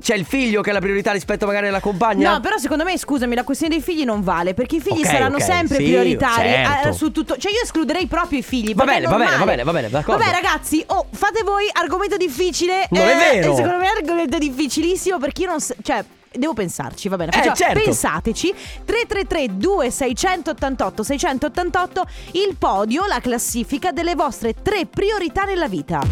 [0.00, 2.32] C'è il figlio che ha la priorità rispetto magari alla compagna?
[2.32, 5.06] No, però secondo me, scusami, la questione dei figli non vale perché i figli Ok,
[5.06, 6.88] saranno ok, sempre sì, prioritari certo.
[6.88, 7.36] eh, su tutto.
[7.36, 8.74] Cioè, io escluderei proprio i figli.
[8.74, 10.22] Va bene, è va bene, va bene, va bene, d'accordo.
[10.22, 12.86] Vabbè, ragazzi, oh, fate voi argomento difficile.
[12.90, 13.54] Non è eh, vero.
[13.54, 15.58] Secondo me è argomento difficilissimo perché io non.
[15.82, 16.04] cioè.
[16.32, 17.30] Devo pensarci, va bene.
[17.32, 17.82] Eh, Facciamo- certo.
[17.84, 18.54] Pensateci.
[18.84, 26.02] 333 2688 688 il podio, la classifica delle vostre tre priorità nella vita.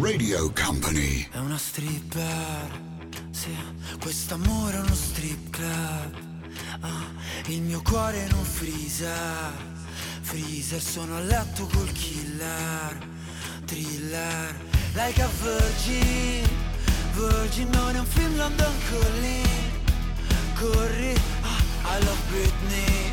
[0.00, 1.28] Radio Company.
[1.30, 2.80] È una stripper,
[3.30, 3.54] sì,
[4.00, 6.14] quest'amore è uno strip club.
[6.80, 7.04] Ah,
[7.46, 9.52] il mio cuore un freezer,
[10.22, 12.98] freezer, sono a letto col killer,
[13.66, 14.56] thriller,
[14.94, 16.48] like a virgin,
[17.12, 19.48] virgin non è un film London Calling,
[20.58, 23.12] corri, ah, I love Britney,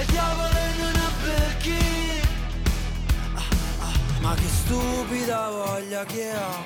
[0.00, 2.20] il diavolo in una Birkin,
[4.20, 6.62] ma che stupida voglia che ho,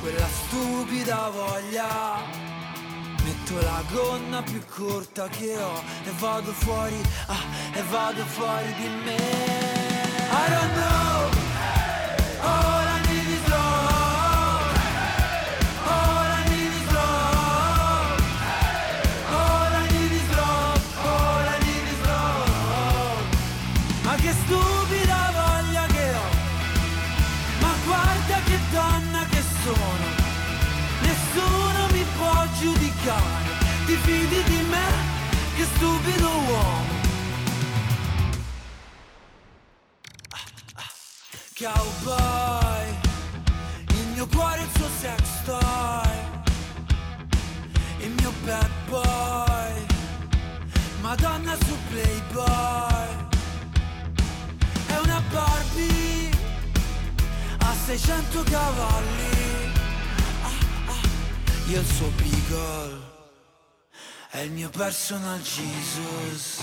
[0.00, 2.48] quella stupida voglia.
[3.22, 7.44] Metto la gonna più corta che ho e vado fuori, ah,
[7.74, 9.16] e vado fuori di me.
[10.32, 11.09] I don't know,
[41.60, 42.98] Cowboy
[43.90, 46.10] Il mio cuore è il suo sex toy
[47.98, 49.86] Il mio bad boy
[51.02, 53.28] Madonna su Playboy
[54.86, 56.30] è una Barbie
[57.58, 59.72] a 600 cavalli.
[60.42, 61.68] Ah, ah.
[61.68, 63.00] Io il suo Beagle
[64.30, 66.60] è il mio personal Jesus.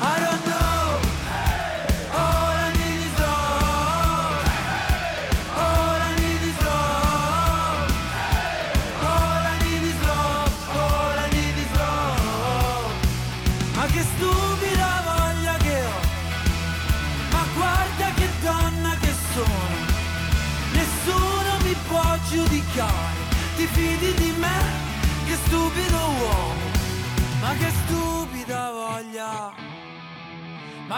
[0.00, 0.71] I don't know.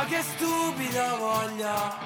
[0.04, 1.98] Ma che stupida voglia.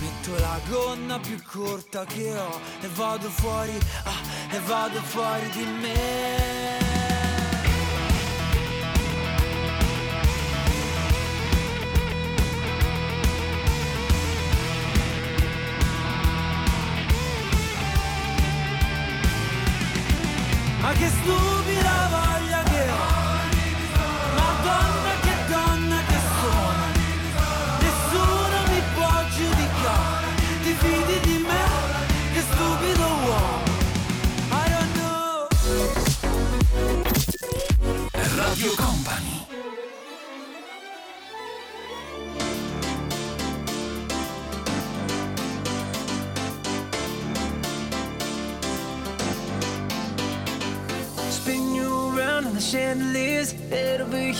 [0.00, 5.64] Metto la gonna più corta che ho e vado fuori, ah, e vado fuori di
[5.64, 6.82] me.
[20.80, 21.53] Ma che stupida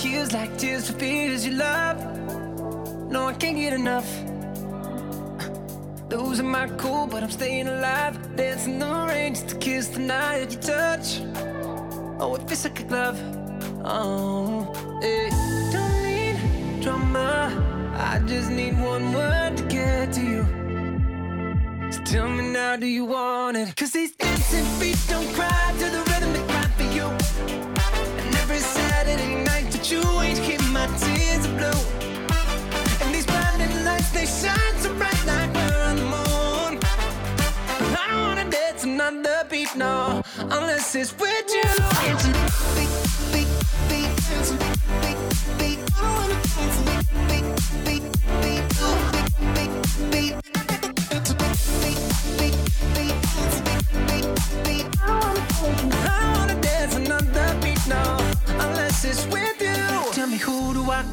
[0.04, 1.96] Heels like tears for fears you love
[3.10, 4.06] No, I can't get enough
[6.10, 10.50] Losing my cool, but I'm staying alive Dancing the rain just to kiss the night
[10.52, 11.22] you touch
[12.20, 13.18] Oh, it feels like a glove
[13.82, 15.30] Oh, hey.
[15.72, 17.50] Don't need drama
[17.96, 20.42] I just need one word to get to you
[21.90, 23.74] So tell me now, do you want it?
[23.74, 27.06] Cause these dancing feet don't cry to the rhythm they cry for you.
[27.06, 29.43] And every Saturday
[29.92, 31.80] ain't keep my tears blue.
[33.02, 36.78] And these blinding lights, they shine so bright like on the moon.
[37.92, 42.53] I don't wanna dance another beat, no, unless it's with you.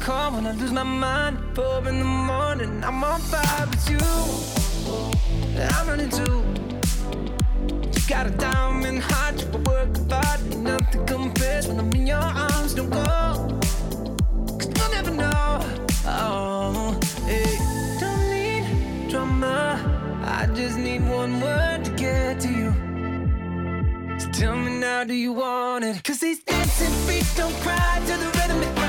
[0.02, 1.38] Call when I lose my mind?
[1.54, 4.02] Four in the morning, I'm on fire with you.
[5.76, 6.38] I'm running too.
[7.94, 12.74] You got a diamond heart, you work hard, nothing compares when I'm in your arms.
[12.74, 13.00] Don't go,
[14.58, 15.60] cause you'll never know.
[16.06, 17.52] Oh, hey,
[18.00, 19.56] don't need drama.
[20.24, 22.70] I just need one word to get to you.
[24.18, 26.02] So tell me now, do you want it?
[26.02, 28.81] Cause these dancing feet don't cry to the rhythm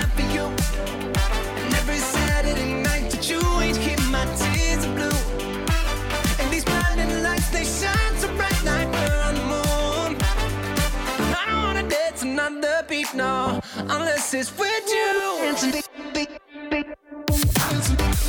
[13.89, 15.82] unless it's with you.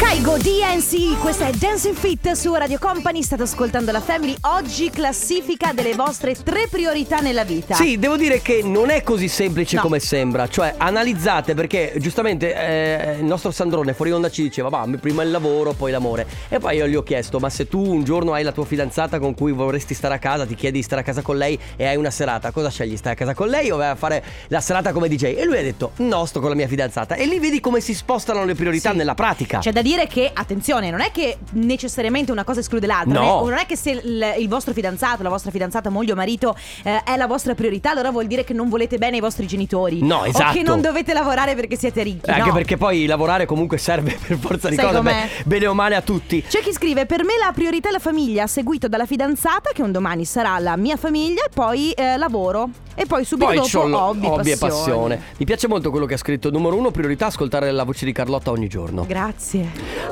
[0.07, 5.72] Kaigo DNC, questa è Dancing Fit su Radio Company, state ascoltando la Family, oggi classifica
[5.72, 7.74] delle vostre tre priorità nella vita.
[7.74, 9.82] Sì, devo dire che non è così semplice No.
[9.82, 10.46] come sembra.
[10.46, 15.30] Cioè, analizzate perché giustamente eh, il nostro Sandrone fuori onda ci diceva: Va, prima il
[15.30, 16.26] lavoro, poi l'amore.
[16.50, 19.18] E poi io gli ho chiesto: Ma se tu un giorno hai la tua fidanzata
[19.18, 21.86] con cui vorresti stare a casa, ti chiedi di stare a casa con lei e
[21.86, 22.96] hai una serata, cosa scegli?
[22.98, 25.34] Stai a casa con lei o vai a fare la serata come DJ?
[25.38, 27.14] E lui ha detto: No, sto con la mia fidanzata.
[27.14, 28.96] E lì vedi come si spostano le priorità Sì.
[28.98, 29.59] nella pratica.
[29.61, 33.20] C'è da dire che, attenzione, non è che necessariamente una cosa esclude l'altra.
[33.20, 33.40] No.
[33.40, 36.14] Non è- non è che se il, il vostro fidanzato, la vostra fidanzata, moglie o
[36.16, 39.47] marito eh, è la vostra priorità, allora vuol dire che non volete bene ai vostri
[39.47, 40.03] genitori.
[40.03, 40.62] No, O che esatto.
[40.62, 42.30] non dovete lavorare perché siete ricchi.
[42.30, 42.53] Anche no.
[42.53, 46.03] perché poi lavorare comunque serve per forza di Sai cose, beh, bene o male a
[46.03, 46.42] tutti.
[46.47, 49.92] C'è chi scrive: Per me la priorità è la famiglia, seguito dalla fidanzata, che un
[49.92, 52.68] domani sarà la mia famiglia, e poi eh, lavoro.
[52.97, 55.20] E poi subito Poi dopo hobby, hobby e passione.
[55.36, 56.51] Mi piace molto quello che ha scritto.
[56.51, 59.05] Numero uno, priorità ascoltare la voce di Carlotta ogni giorno.
[59.07, 59.68] Grazie.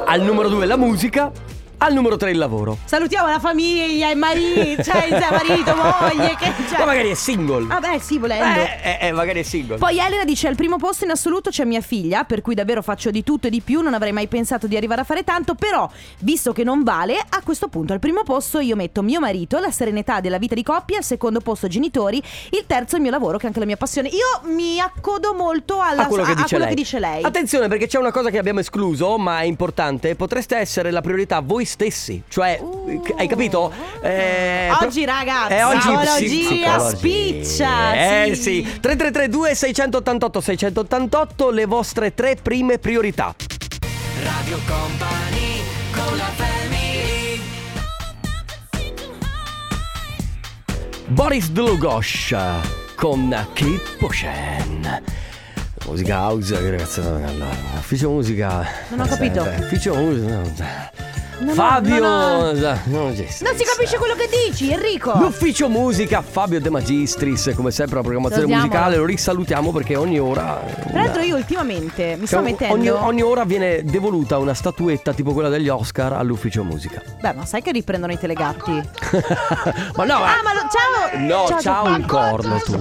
[0.07, 1.33] Al numero due, la musica.
[1.85, 2.78] Al numero tre, il lavoro.
[2.85, 6.78] Salutiamo la famiglia, i mariti, cioè il marito, moglie, che c'è.
[6.78, 7.66] Ma magari è single.
[7.66, 8.61] Vabbè, sì, volendo.
[8.61, 9.78] Eh, eh, eh, magari è single.
[9.78, 13.11] Poi Elena dice al primo posto in assoluto c'è mia figlia, per cui davvero faccio
[13.11, 15.91] di tutto e di più, non avrei mai pensato di arrivare a fare tanto, però
[16.20, 19.72] visto che non vale, a questo punto al primo posto io metto mio marito, la
[19.72, 23.43] serenità della vita di coppia, al secondo posto genitori, il terzo il mio lavoro che
[23.43, 24.07] è anche la mia passione.
[24.07, 26.74] Io mi accodo molto alla, a quello, che, dice quello lei.
[26.74, 27.24] che dice lei.
[27.24, 30.14] Attenzione perché c'è una cosa che abbiamo escluso, ma è importante.
[30.14, 32.23] Potreste essere la priorità voi stessi.
[32.29, 32.61] Cioè,
[33.16, 33.73] hai capito?
[34.03, 34.85] Eh, Uh.
[34.85, 36.97] Oggi, ragazzi, eh, oggi psicologia psicologia.
[36.97, 38.43] spiccia, Eh sì.
[38.43, 38.62] sì.
[38.81, 43.35] 3332 688 688 le vostre tre prime priorità.
[44.23, 45.62] Radio Company
[45.93, 47.41] con la family
[51.09, 52.35] Boris Dlugosh
[52.97, 55.03] con Keep Pushing.
[55.87, 57.01] Musica house, ragazzi.
[57.01, 58.66] Allora, ufficio musica.
[58.91, 59.45] Non ho capito.
[59.45, 60.91] Eh, Ufficio musica.
[61.43, 61.99] No, Fabio.
[62.01, 62.78] no, no.
[62.84, 63.24] No, Non si
[63.64, 65.12] capisce quello che dici, Enrico.
[65.18, 68.68] L'ufficio musica Fabio De Magistris, come sempre la programmazione Salutiamolo.
[68.72, 70.61] musicale, lo risalutiamo perché ogni ora.
[70.88, 75.12] Tra l'altro io ultimamente mi sto Cioè, mettendo ogni, ogni ora viene devoluta una statuetta
[75.12, 77.03] tipo quella degli Oscar all'ufficio musica.
[77.20, 78.70] Beh, ma sai che riprendono i telegatti?
[79.97, 81.18] ma no, Ah, ma lo- ciao!
[81.51, 82.72] No, ciao, un corno tu.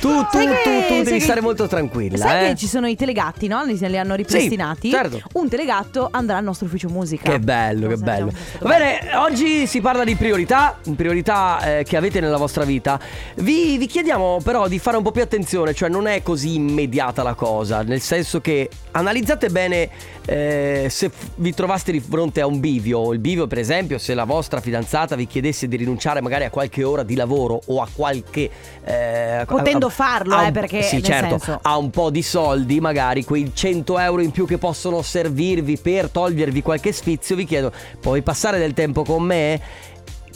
[0.00, 2.48] Tu, tu, tu, che- tu devi che- stare molto tranquilla, Sai eh.
[2.50, 3.64] che ci sono i telegatti, no?
[3.64, 4.90] Li, li hanno ripristinati.
[4.90, 5.20] certo.
[5.34, 7.30] Un telegatto andrà al nostro ufficio musica.
[7.30, 8.30] Che bello, che bello.
[8.30, 12.64] già stato Va bene, oggi si parla di priorità, priorità eh, che avete nella vostra
[12.64, 12.98] vita.
[13.36, 17.22] Vi, vi chiediamo però di fare un po' più attenzione, cioè non è così immediata
[17.22, 19.88] la cosa, nel senso che analizzate bene
[20.26, 24.24] eh, se vi trovaste di fronte a un bivio, il bivio per esempio se la
[24.24, 28.50] vostra fidanzata vi chiedesse di rinunciare magari a qualche ora di lavoro o a qualche...
[28.84, 32.80] eh, Potendo a- farlo, eh, un- perché, Sì, certo, senso- ha un po' di soldi,
[32.80, 37.72] magari quei 100 euro in più che possono servirvi per togliervi qualche sfizio, vi chiedo,
[38.00, 39.60] puoi passare del tempo con me?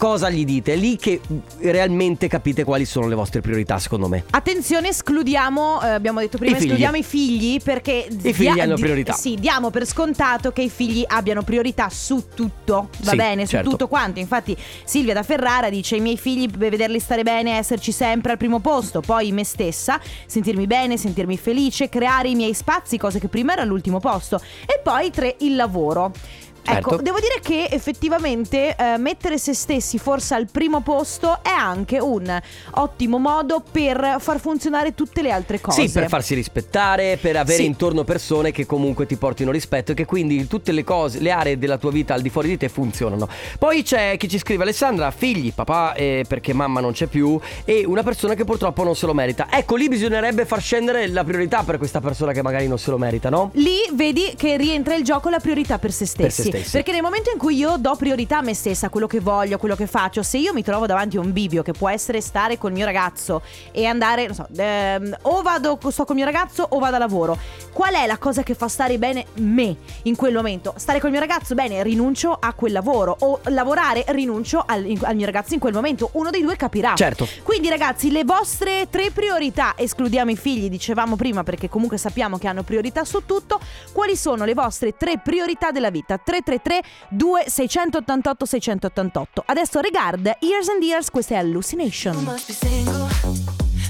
[0.00, 0.72] Cosa gli dite?
[0.72, 1.20] È lì che
[1.58, 4.24] realmente capite quali sono le vostre priorità, secondo me.
[4.30, 8.08] Attenzione, escludiamo, eh, abbiamo detto prima, I escludiamo i figli perché...
[8.08, 9.12] I figli hanno priorità.
[9.12, 13.50] Sì, diamo per scontato che i figli abbiano priorità su tutto, va Sì, bene, su
[13.50, 13.68] certo.
[13.68, 14.20] tutto quanto.
[14.20, 18.60] Infatti Silvia da Ferrara dice i miei figli, vederli stare bene, esserci sempre al primo
[18.60, 23.52] posto, poi me stessa, sentirmi bene, sentirmi felice, creare i miei spazi, cose che prima
[23.52, 24.40] era all'ultimo posto.
[24.64, 26.14] E poi tre, il lavoro.
[26.62, 26.94] Certo.
[26.94, 31.98] Ecco, devo dire che effettivamente eh, mettere se stessi forse al primo posto è anche
[31.98, 32.40] un
[32.72, 35.86] ottimo modo per far funzionare tutte le altre cose.
[35.86, 37.64] Sì, per farsi rispettare, per avere Sì.
[37.64, 41.58] intorno persone che comunque ti portino rispetto e che quindi tutte le cose, le aree
[41.58, 43.28] della tua vita al di fuori di te funzionano.
[43.58, 47.84] Poi c'è chi ci scrive Alessandra, figli, papà eh, perché mamma non c'è più e
[47.84, 49.48] una persona che purtroppo non se lo merita.
[49.50, 52.98] Ecco, lì bisognerebbe far scendere la priorità per questa persona che magari non se lo
[52.98, 53.50] merita, no?
[53.54, 56.42] Lì vedi che rientra in gioco la priorità per se stessi.
[56.42, 56.70] Per se stessi.
[56.70, 59.56] Perché nel momento in cui io do priorità a me stessa, a quello che voglio,
[59.56, 62.20] a quello che faccio, se io mi trovo davanti a un bivio che può essere
[62.20, 63.42] stare col mio ragazzo
[63.72, 67.38] e andare, non so, ehm, o vado, sto col mio ragazzo o vado a lavoro,
[67.72, 70.74] qual è la cosa che fa stare bene me in quel momento?
[70.76, 75.14] Stare col mio ragazzo, bene, rinuncio a quel lavoro o lavorare, rinuncio al, in- al
[75.14, 76.10] mio ragazzo in quel momento.
[76.12, 76.94] Uno dei due capirà.
[76.94, 77.28] Certo.
[77.42, 82.48] Quindi ragazzi, le vostre tre priorità, escludiamo i figli, dicevamo prima perché comunque sappiamo che
[82.48, 83.60] hanno priorità su tutto,
[83.92, 86.18] quali sono le vostre tre priorità della vita?
[86.42, 86.82] 333
[87.16, 89.42] 2688 688.
[89.46, 92.16] Adesso Regard, Years and Years, questa è Hallucination.
[92.24, 93.08] must be single,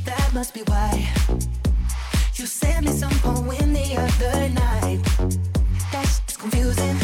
[0.05, 1.07] that must be why
[2.39, 5.01] you sent me some poem the other night.
[5.93, 6.97] That's confusing,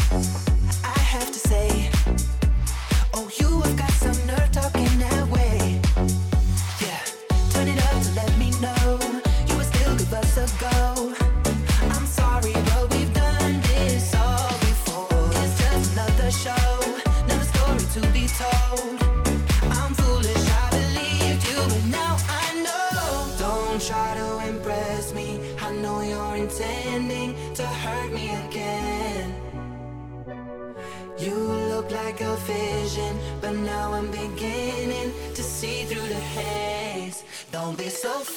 [38.07, 38.36] so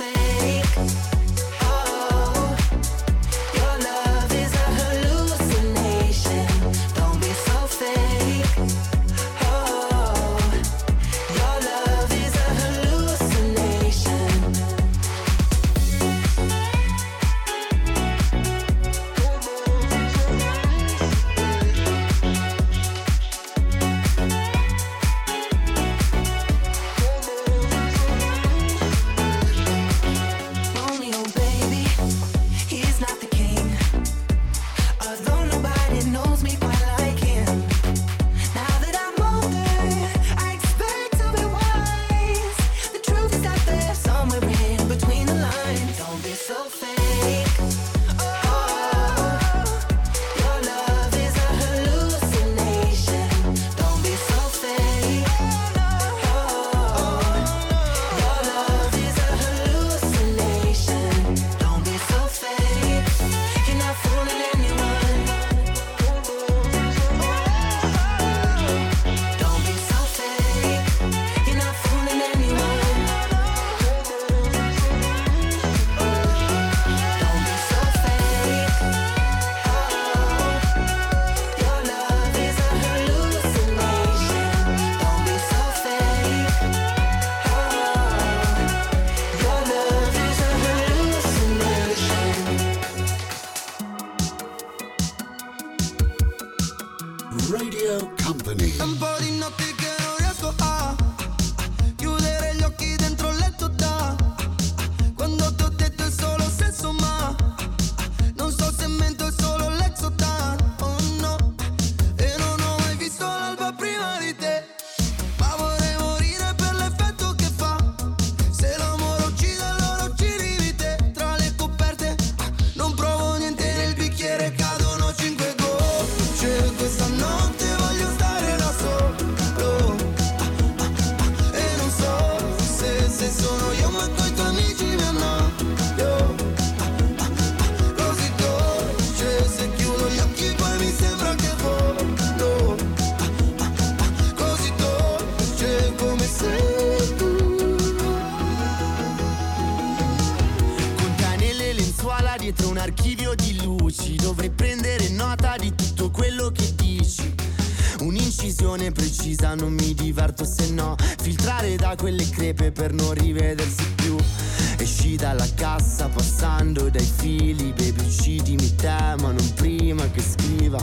[167.40, 170.78] fili Baby uccidimi te ma non prima che scriva.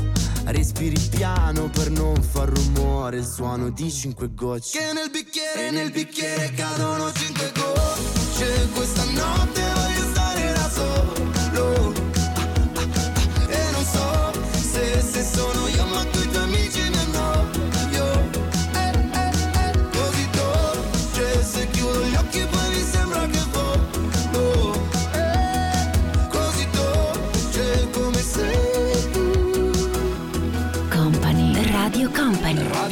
[0.45, 4.79] Respiri piano per non far rumore Il suono di cinque gocce.
[4.79, 8.69] Che nel bicchiere, nel bicchiere cadono cinque gocce.
[8.73, 11.93] Questa notte voglio stare da solo.
[13.49, 16.26] E non so se, se sono io ma tu
[32.47, 32.86] Radio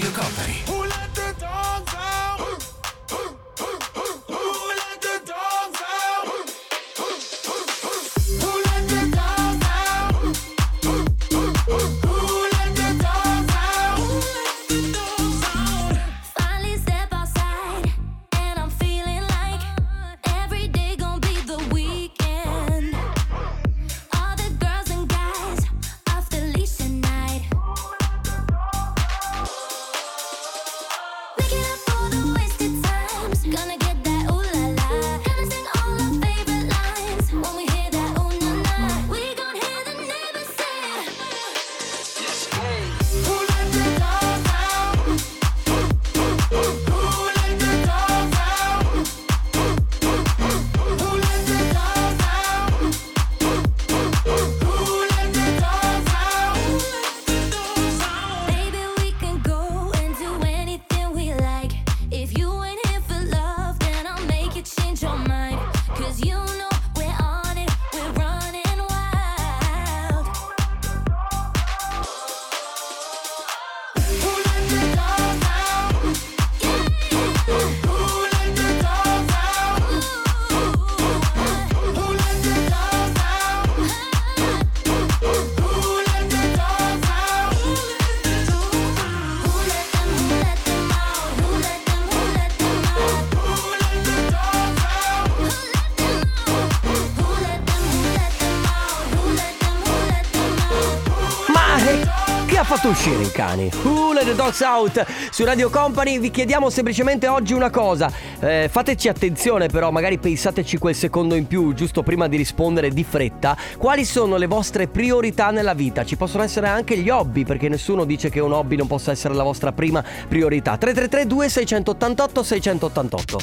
[103.05, 103.69] uscire i cani?
[103.83, 105.05] Who let the dogs out?
[105.29, 108.11] Su Radio Company vi chiediamo semplicemente oggi una cosa.
[108.39, 113.03] Eh, fateci attenzione però, magari pensateci quel secondo in più, giusto prima di rispondere di
[113.03, 113.55] fretta.
[113.77, 116.03] Quali sono le vostre priorità nella vita?
[116.03, 119.35] Ci possono essere anche gli hobby, perché nessuno dice che un hobby non possa essere
[119.35, 120.77] la vostra prima priorità.
[120.77, 123.39] 333 2688 688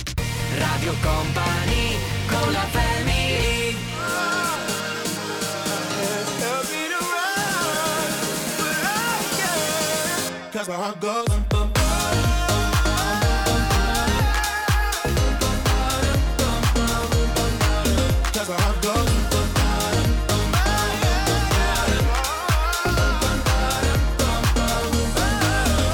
[0.58, 1.96] Radio Company
[2.26, 2.91] con la family
[10.52, 10.68] goes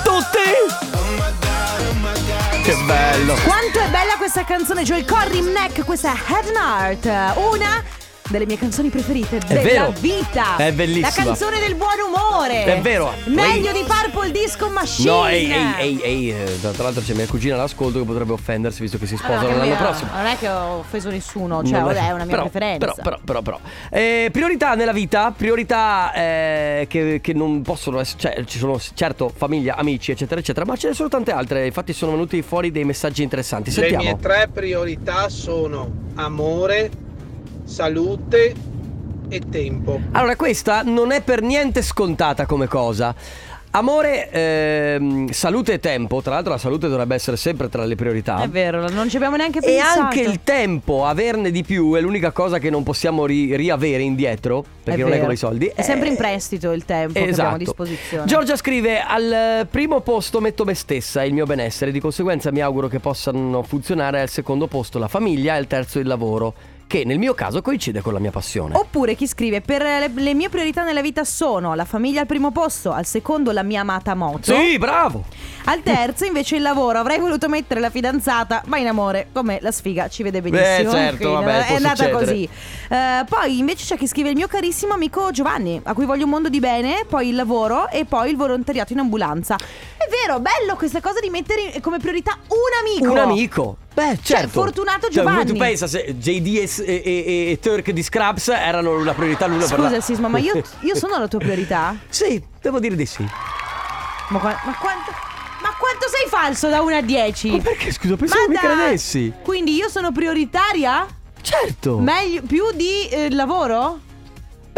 [0.02, 0.50] Tutti!
[0.92, 3.34] Oh my god, oh my god Che bello!
[3.44, 7.97] Quanto è bella questa canzone, Joel Corry Neck, questa è Head and Heart, una
[8.28, 9.92] delle mie canzoni preferite della vero.
[10.00, 10.56] vita.
[10.56, 11.08] È bellissima.
[11.08, 12.64] La canzone del buon umore.
[12.64, 13.12] È vero.
[13.26, 13.82] Meglio Ehi.
[13.82, 15.10] di Purple Disco Machine.
[15.10, 18.82] No, ehi, ehi, ehi, ehi, eh, tra l'altro c'è mia cugina all'ascolto che potrebbe offendersi
[18.82, 20.10] visto che si Allora, sposano che l'anno mia- prossimo.
[20.14, 22.78] Non è che ho offeso nessuno, cioè Non è una mia però, preferenza.
[22.78, 23.60] Però, però, però, però.
[23.90, 29.32] Eh, priorità nella vita, priorità eh, che, che non possono essere, cioè ci sono certo
[29.34, 31.66] famiglia, amici, eccetera, eccetera, ma ce ne sono tante altre.
[31.66, 33.70] Infatti sono venuti fuori dei messaggi interessanti.
[33.70, 34.04] Le Sentiamo.
[34.04, 36.90] mie tre priorità sono amore,
[37.68, 38.54] salute
[39.28, 40.00] e tempo.
[40.12, 43.14] Allora, questa non è per niente scontata come cosa.
[43.70, 46.22] Amore, ehm, salute e tempo.
[46.22, 48.40] Tra l'altro, la salute dovrebbe essere sempre tra le priorità.
[48.40, 50.00] È vero, non ci abbiamo neanche E pensato.
[50.00, 54.64] anche il tempo, averne di più, è l'unica cosa che non possiamo ri- riavere indietro.
[54.82, 55.24] Perché non è vero.
[55.24, 55.70] come i soldi.
[55.74, 57.54] È sempre Eh, in prestito il tempo che abbiamo Esatto.
[57.54, 58.24] a disposizione.
[58.24, 61.92] Giorgia scrive: Al primo posto metto me stessa e il mio benessere.
[61.92, 65.98] Di conseguenza mi auguro che possano funzionare al secondo posto la famiglia e al terzo
[65.98, 66.54] il lavoro.
[66.88, 68.74] Che nel mio caso coincide con la mia passione.
[68.74, 72.50] Oppure chi scrive per le, le mie priorità nella vita sono la famiglia al primo
[72.50, 74.54] posto, al secondo la mia amata moto.
[74.54, 75.24] Sì, bravo!
[75.64, 79.70] Al terzo invece il lavoro, avrei voluto mettere la fidanzata, ma in amore, come la
[79.70, 80.90] sfiga ci vede benissimo.
[80.90, 82.48] Beh, certo, quindi vabbè, è andata così.
[82.88, 86.30] Eh, poi invece c'è chi scrive il mio carissimo amico Giovanni, a cui voglio un
[86.30, 89.56] mondo di bene, poi il lavoro e poi il volontariato in ambulanza.
[89.56, 93.12] È vero, bello questa cosa di mettere come priorità un amico.
[93.12, 93.76] Un amico.
[93.92, 94.48] Beh, Cioè, certo.
[94.60, 95.44] fortunato Cioè, Giovanni.
[95.46, 99.60] tu pensa se JD e, e- e- e Turk di Scraps erano una priorità l'uno
[99.60, 100.00] per Scusa l'altro.
[100.00, 101.96] Sisma, ma io, io sono la tua priorità?
[102.08, 103.22] Sì, devo dire di sì.
[104.28, 105.12] Ma, qua- ma quanto...
[106.08, 107.50] sei falso da 1 a 10?
[107.50, 108.62] Ma perché scusa, pensavo mi dai.
[108.62, 109.32] credessi.
[109.42, 111.06] Quindi io sono prioritaria?
[111.40, 111.98] Certo.
[111.98, 114.00] Meglio, più di eh, lavoro?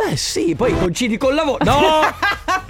[0.09, 1.65] Beh sì, poi coincidi col lavoro.
[1.65, 1.79] No!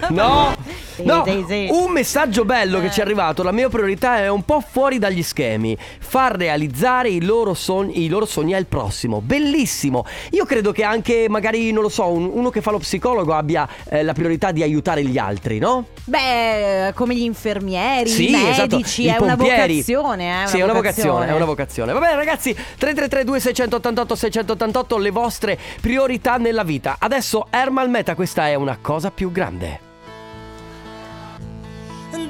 [0.11, 0.55] No!
[1.03, 1.69] No, sì, sì.
[1.71, 5.23] un messaggio bello che ci è arrivato, la mia priorità è un po' fuori dagli
[5.23, 10.05] schemi, far realizzare i loro sogni, i loro sogni al prossimo, bellissimo.
[10.33, 13.67] Io credo che anche magari, non lo so, un- uno che fa lo psicologo abbia
[13.89, 15.87] eh, la priorità di aiutare gli altri, no?
[16.05, 20.65] Beh, come gli infermieri, Sì, i esatto, medici, i è una vocazione, eh, Sì, è
[20.65, 21.93] una vocazione, è una vocazione.
[21.95, 26.97] Va bene ragazzi, 333 688 688 le vostre priorità nella vita.
[27.21, 29.79] Adesso Ermal Meta, questa è una cosa più grande.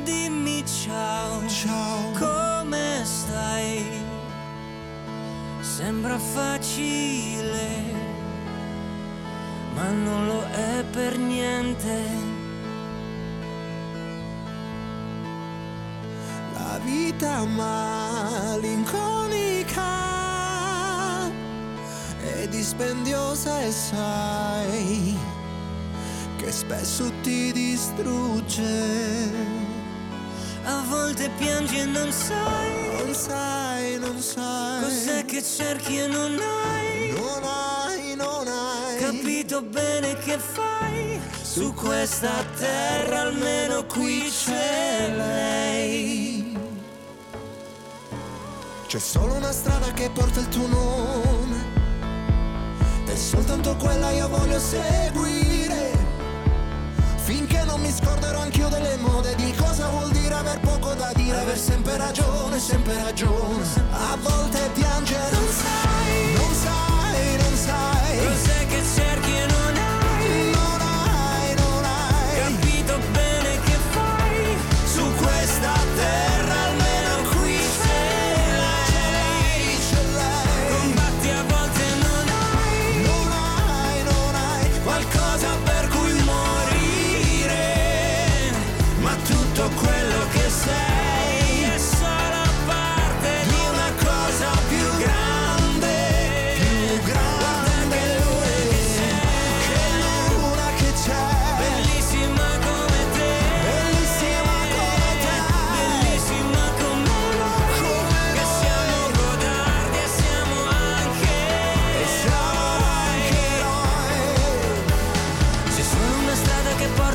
[0.03, 3.85] Dimmi ciao, ciao, come stai?
[5.61, 7.69] Sembra facile,
[9.77, 12.03] ma non lo è per niente.
[16.53, 19.20] La vita malinconica
[22.51, 25.17] dispendiosa e sai
[26.37, 28.69] che spesso ti distrugge.
[30.65, 34.83] A volte piangi e non sai, Non sai, non sai.
[34.83, 37.13] cos'è che cerchi e non hai.
[37.13, 38.99] Non hai, non hai.
[38.99, 46.59] Capito bene che fai su questa terra, almeno qui c'è lei.
[48.87, 51.40] C'è solo una strada che porta il tuo nome.
[53.21, 55.93] Soltanto quella io voglio seguire.
[57.17, 61.39] Finché non mi scorderò anch'io delle mode di cosa vuol dire aver poco da dire,
[61.39, 63.63] aver sempre ragione, sempre ragione.
[63.93, 68.60] A volte piangere non sai, non sai, non sai.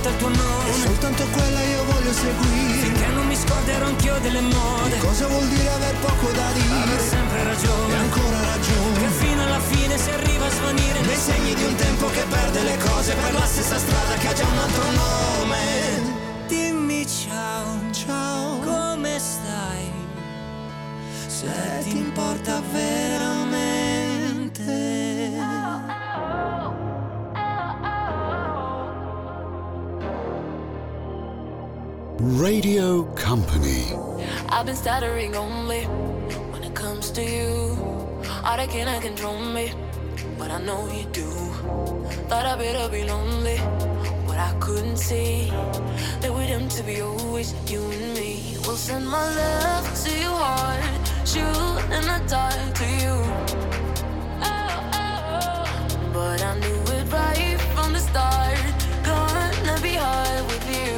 [0.06, 0.74] Che porta il tuo E nome.
[0.84, 2.80] soltanto quella io voglio seguire.
[2.86, 7.00] Finché non mi scorderò anch'io delle mode Cosa vuol dire aver poco da Aver dire?
[7.10, 9.10] sempre E ragione ancora Che ragione.
[9.18, 12.78] fino alla fine si arriva a svanire Nei segni di un tempo che perde le
[12.78, 16.14] cose per la stessa strada che ha già un altro nome.
[16.48, 18.60] Dimmi ciao, Ciao.
[18.60, 19.92] come stai?
[21.28, 21.48] Se
[21.84, 23.35] ti importa veramente
[32.26, 33.94] Radio Company.
[34.50, 35.84] I've been stuttering only
[36.52, 37.78] when it comes to you.
[38.44, 39.72] All that cannot control me,
[40.36, 41.30] but I know you do.
[42.28, 43.58] Thought I better be lonely,
[44.26, 45.52] but I couldn't see
[46.22, 48.58] that we're doomed to be always you and me.
[48.66, 50.84] We'll send my love to your heart,
[51.28, 53.16] shoot in the dark to you.
[56.12, 58.58] But I knew it right from the start.
[59.04, 60.95] Gonna be hard with you.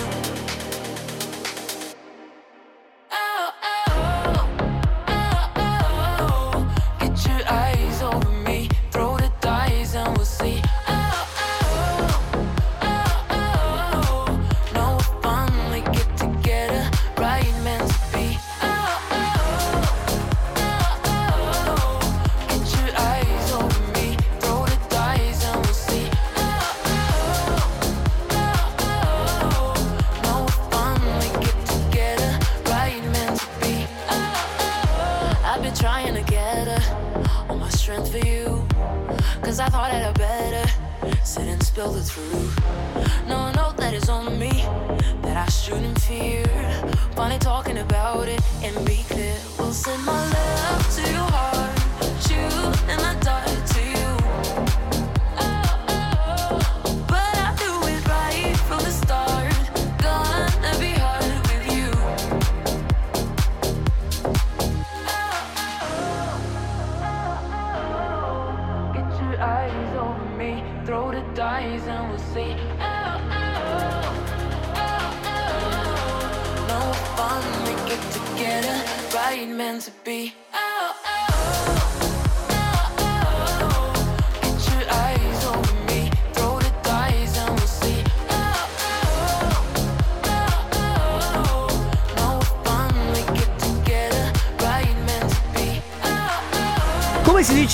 [41.78, 43.28] Sit and spill the truth.
[43.28, 44.65] No, know that it's on me,
[45.21, 46.45] that I shouldn't fear.
[47.15, 49.38] Finally talking about it and be clear.
[49.59, 51.66] We'll send my love to your heart,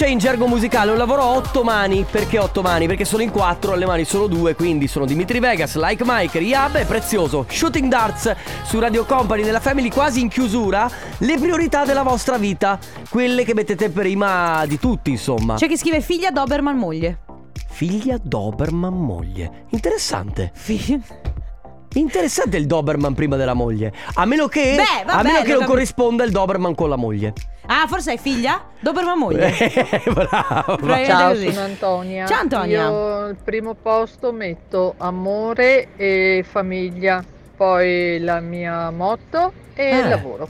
[0.04, 2.04] Dice in gergo musicale, un lavoro a otto mani.
[2.04, 2.88] Perché otto mani?
[2.88, 4.54] Perché sono in quattro, alle mani solo due.
[4.54, 7.46] Quindi sono Dimitri Vegas, Like Mike, Rihab e Prezioso.
[7.48, 8.36] Shooting Darts
[8.66, 10.92] su Radio Company nella Family quasi in chiusura.
[11.20, 12.78] Le priorità della vostra vita.
[13.10, 15.56] Quelle che mettete prima di tutti, insomma.
[15.56, 17.20] C'è chi scrive figlia Doberman moglie.
[17.70, 19.68] Figlia Doberman moglie.
[19.70, 20.52] Interessante.
[21.94, 23.94] Interessante il Doberman prima della moglie.
[24.16, 26.98] A meno che, Beh, a vabbè, meno che non capi- corrisponda il Doberman con la
[26.98, 27.34] moglie.
[27.66, 28.62] Ah, forse hai figlia?
[28.80, 29.54] Doberman moglie.
[30.14, 30.76] Bravo.
[30.76, 31.52] Probabilmente Ciao, così.
[31.54, 32.26] sono Antonia.
[32.26, 32.82] Ciao, Antonia.
[32.84, 37.24] Io al primo posto metto amore e famiglia,
[37.56, 39.98] poi la mia moto e Eh.
[40.00, 40.48] il lavoro.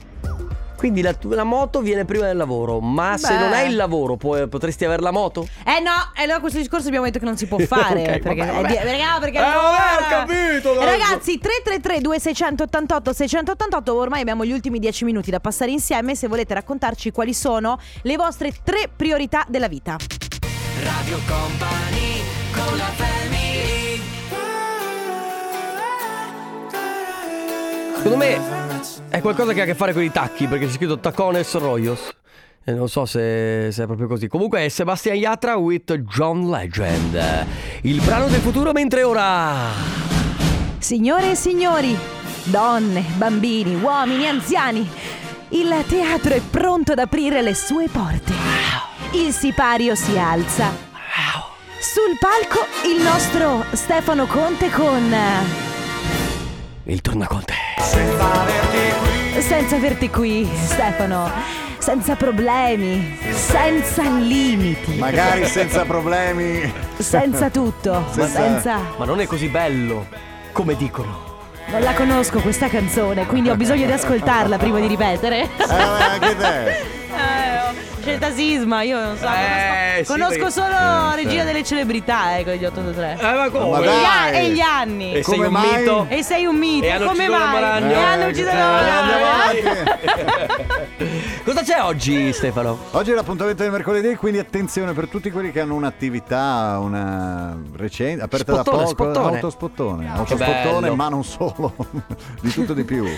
[0.84, 2.78] Quindi la, la moto viene prima del lavoro.
[2.78, 3.38] Ma se Beh.
[3.38, 5.48] non hai il lavoro, puoi- potresti avere la moto?
[5.64, 8.02] Eh no, e allora questo discorso abbiamo detto che non si può fare.
[8.02, 8.70] Ok, perché, vabbè, vabbè.
[8.70, 10.84] eh, perché, no, perché Eh, vabbè, ho capito, Eh.
[10.84, 16.52] Ragazzi, 333 2688 688 ormai abbiamo gli ultimi 10 minuti da passare insieme se volete
[16.52, 19.96] raccontarci quali sono le vostre tre priorità della vita.
[20.82, 22.20] Radio Company
[22.52, 23.13] con la family
[28.04, 28.38] Secondo me
[29.08, 32.14] è qualcosa che ha a che fare con i tacchi, perché c'è scritto Tacones Royos.
[32.62, 34.28] E non so se, se è proprio così.
[34.28, 37.18] Comunque è Sebastian Yatra with John Legend.
[37.80, 39.70] Il brano del futuro, mentre ora.
[40.76, 41.96] Signore e signori,
[42.42, 44.86] donne, bambini, uomini, anziani,
[45.48, 48.34] il teatro è pronto ad aprire le sue porte.
[49.12, 50.70] Il sipario si alza.
[51.78, 55.14] Sul palco il nostro Stefano Conte con...
[56.84, 57.63] Il tornaconte.
[59.40, 61.30] Senza averti qui, Stefano.
[61.78, 64.96] Senza problemi, senza limiti.
[64.96, 66.72] Magari senza problemi.
[66.96, 68.80] Senza tutto, Senza- senza...
[68.96, 70.06] Ma non è così bello,
[70.52, 71.32] come dicono.
[71.66, 75.42] Non la conosco questa canzone, quindi ho bisogno di ascoltarla prima di ripetere.
[75.42, 77.02] Eh, anche te.
[78.04, 79.24] Eh, ho scelta sisma, io non so.
[79.26, 81.46] Eh, conosco sì, conosco perché- solo Eh, Regina sì.
[81.46, 83.16] delle celebrità, eh, con gli 823.
[83.20, 83.68] Eh, ma come?
[83.70, 84.34] Ma E gli, a- dai.
[84.46, 85.14] e gli anni.
[85.14, 85.78] E sei Come un mai?
[85.78, 86.06] mito.
[86.08, 87.62] E sei un mito, E hanno come la mai?
[87.90, 89.92] E hanno Eh, ucciso la eh, avanti.
[91.44, 92.78] Cosa c'è oggi, Stefano?
[92.92, 98.22] Oggi è l'appuntamento del mercoledì, quindi attenzione per tutti quelli che hanno un'attività, una recente,
[98.22, 99.34] aperta Spottone, da poco, spottone.
[99.36, 100.94] autospottone, Che autospottone, bello.
[100.94, 101.74] ma non solo,
[102.40, 103.04] di tutto di più,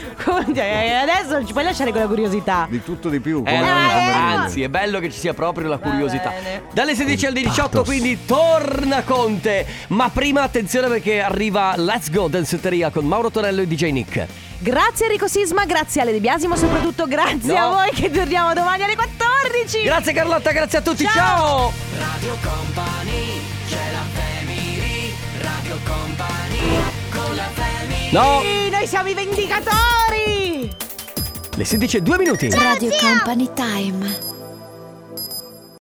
[0.56, 2.66] Eh, Adesso ci puoi lasciare con la curiosità.
[2.68, 4.40] di tutto di più, Eh, come ogni pomeriggio.
[4.42, 6.32] anzi, è bello che ci sia proprio la curiosità.
[6.70, 9.64] Dalle 16 alle 18, quindi torna Conte.
[9.88, 14.26] Ma prima attenzione perché arriva Let's Go Danzetteria con Mauro Tonello e DJ Nick.
[14.58, 17.64] Grazie Enrico Sisma, grazie Ale De Biasimo, soprattutto grazie No.
[17.64, 19.82] a voi che torniamo domani alle 14.
[19.82, 21.06] Grazie Carlotta, grazie a tutti.
[21.06, 21.72] Ciao.
[21.98, 29.14] Radio Company c'è la family Radio Company con la family No, Sì, noi siamo i
[29.14, 30.70] vendicatori.
[31.54, 32.50] le 16 e 2 minuti.
[32.50, 34.34] Radio Company Time.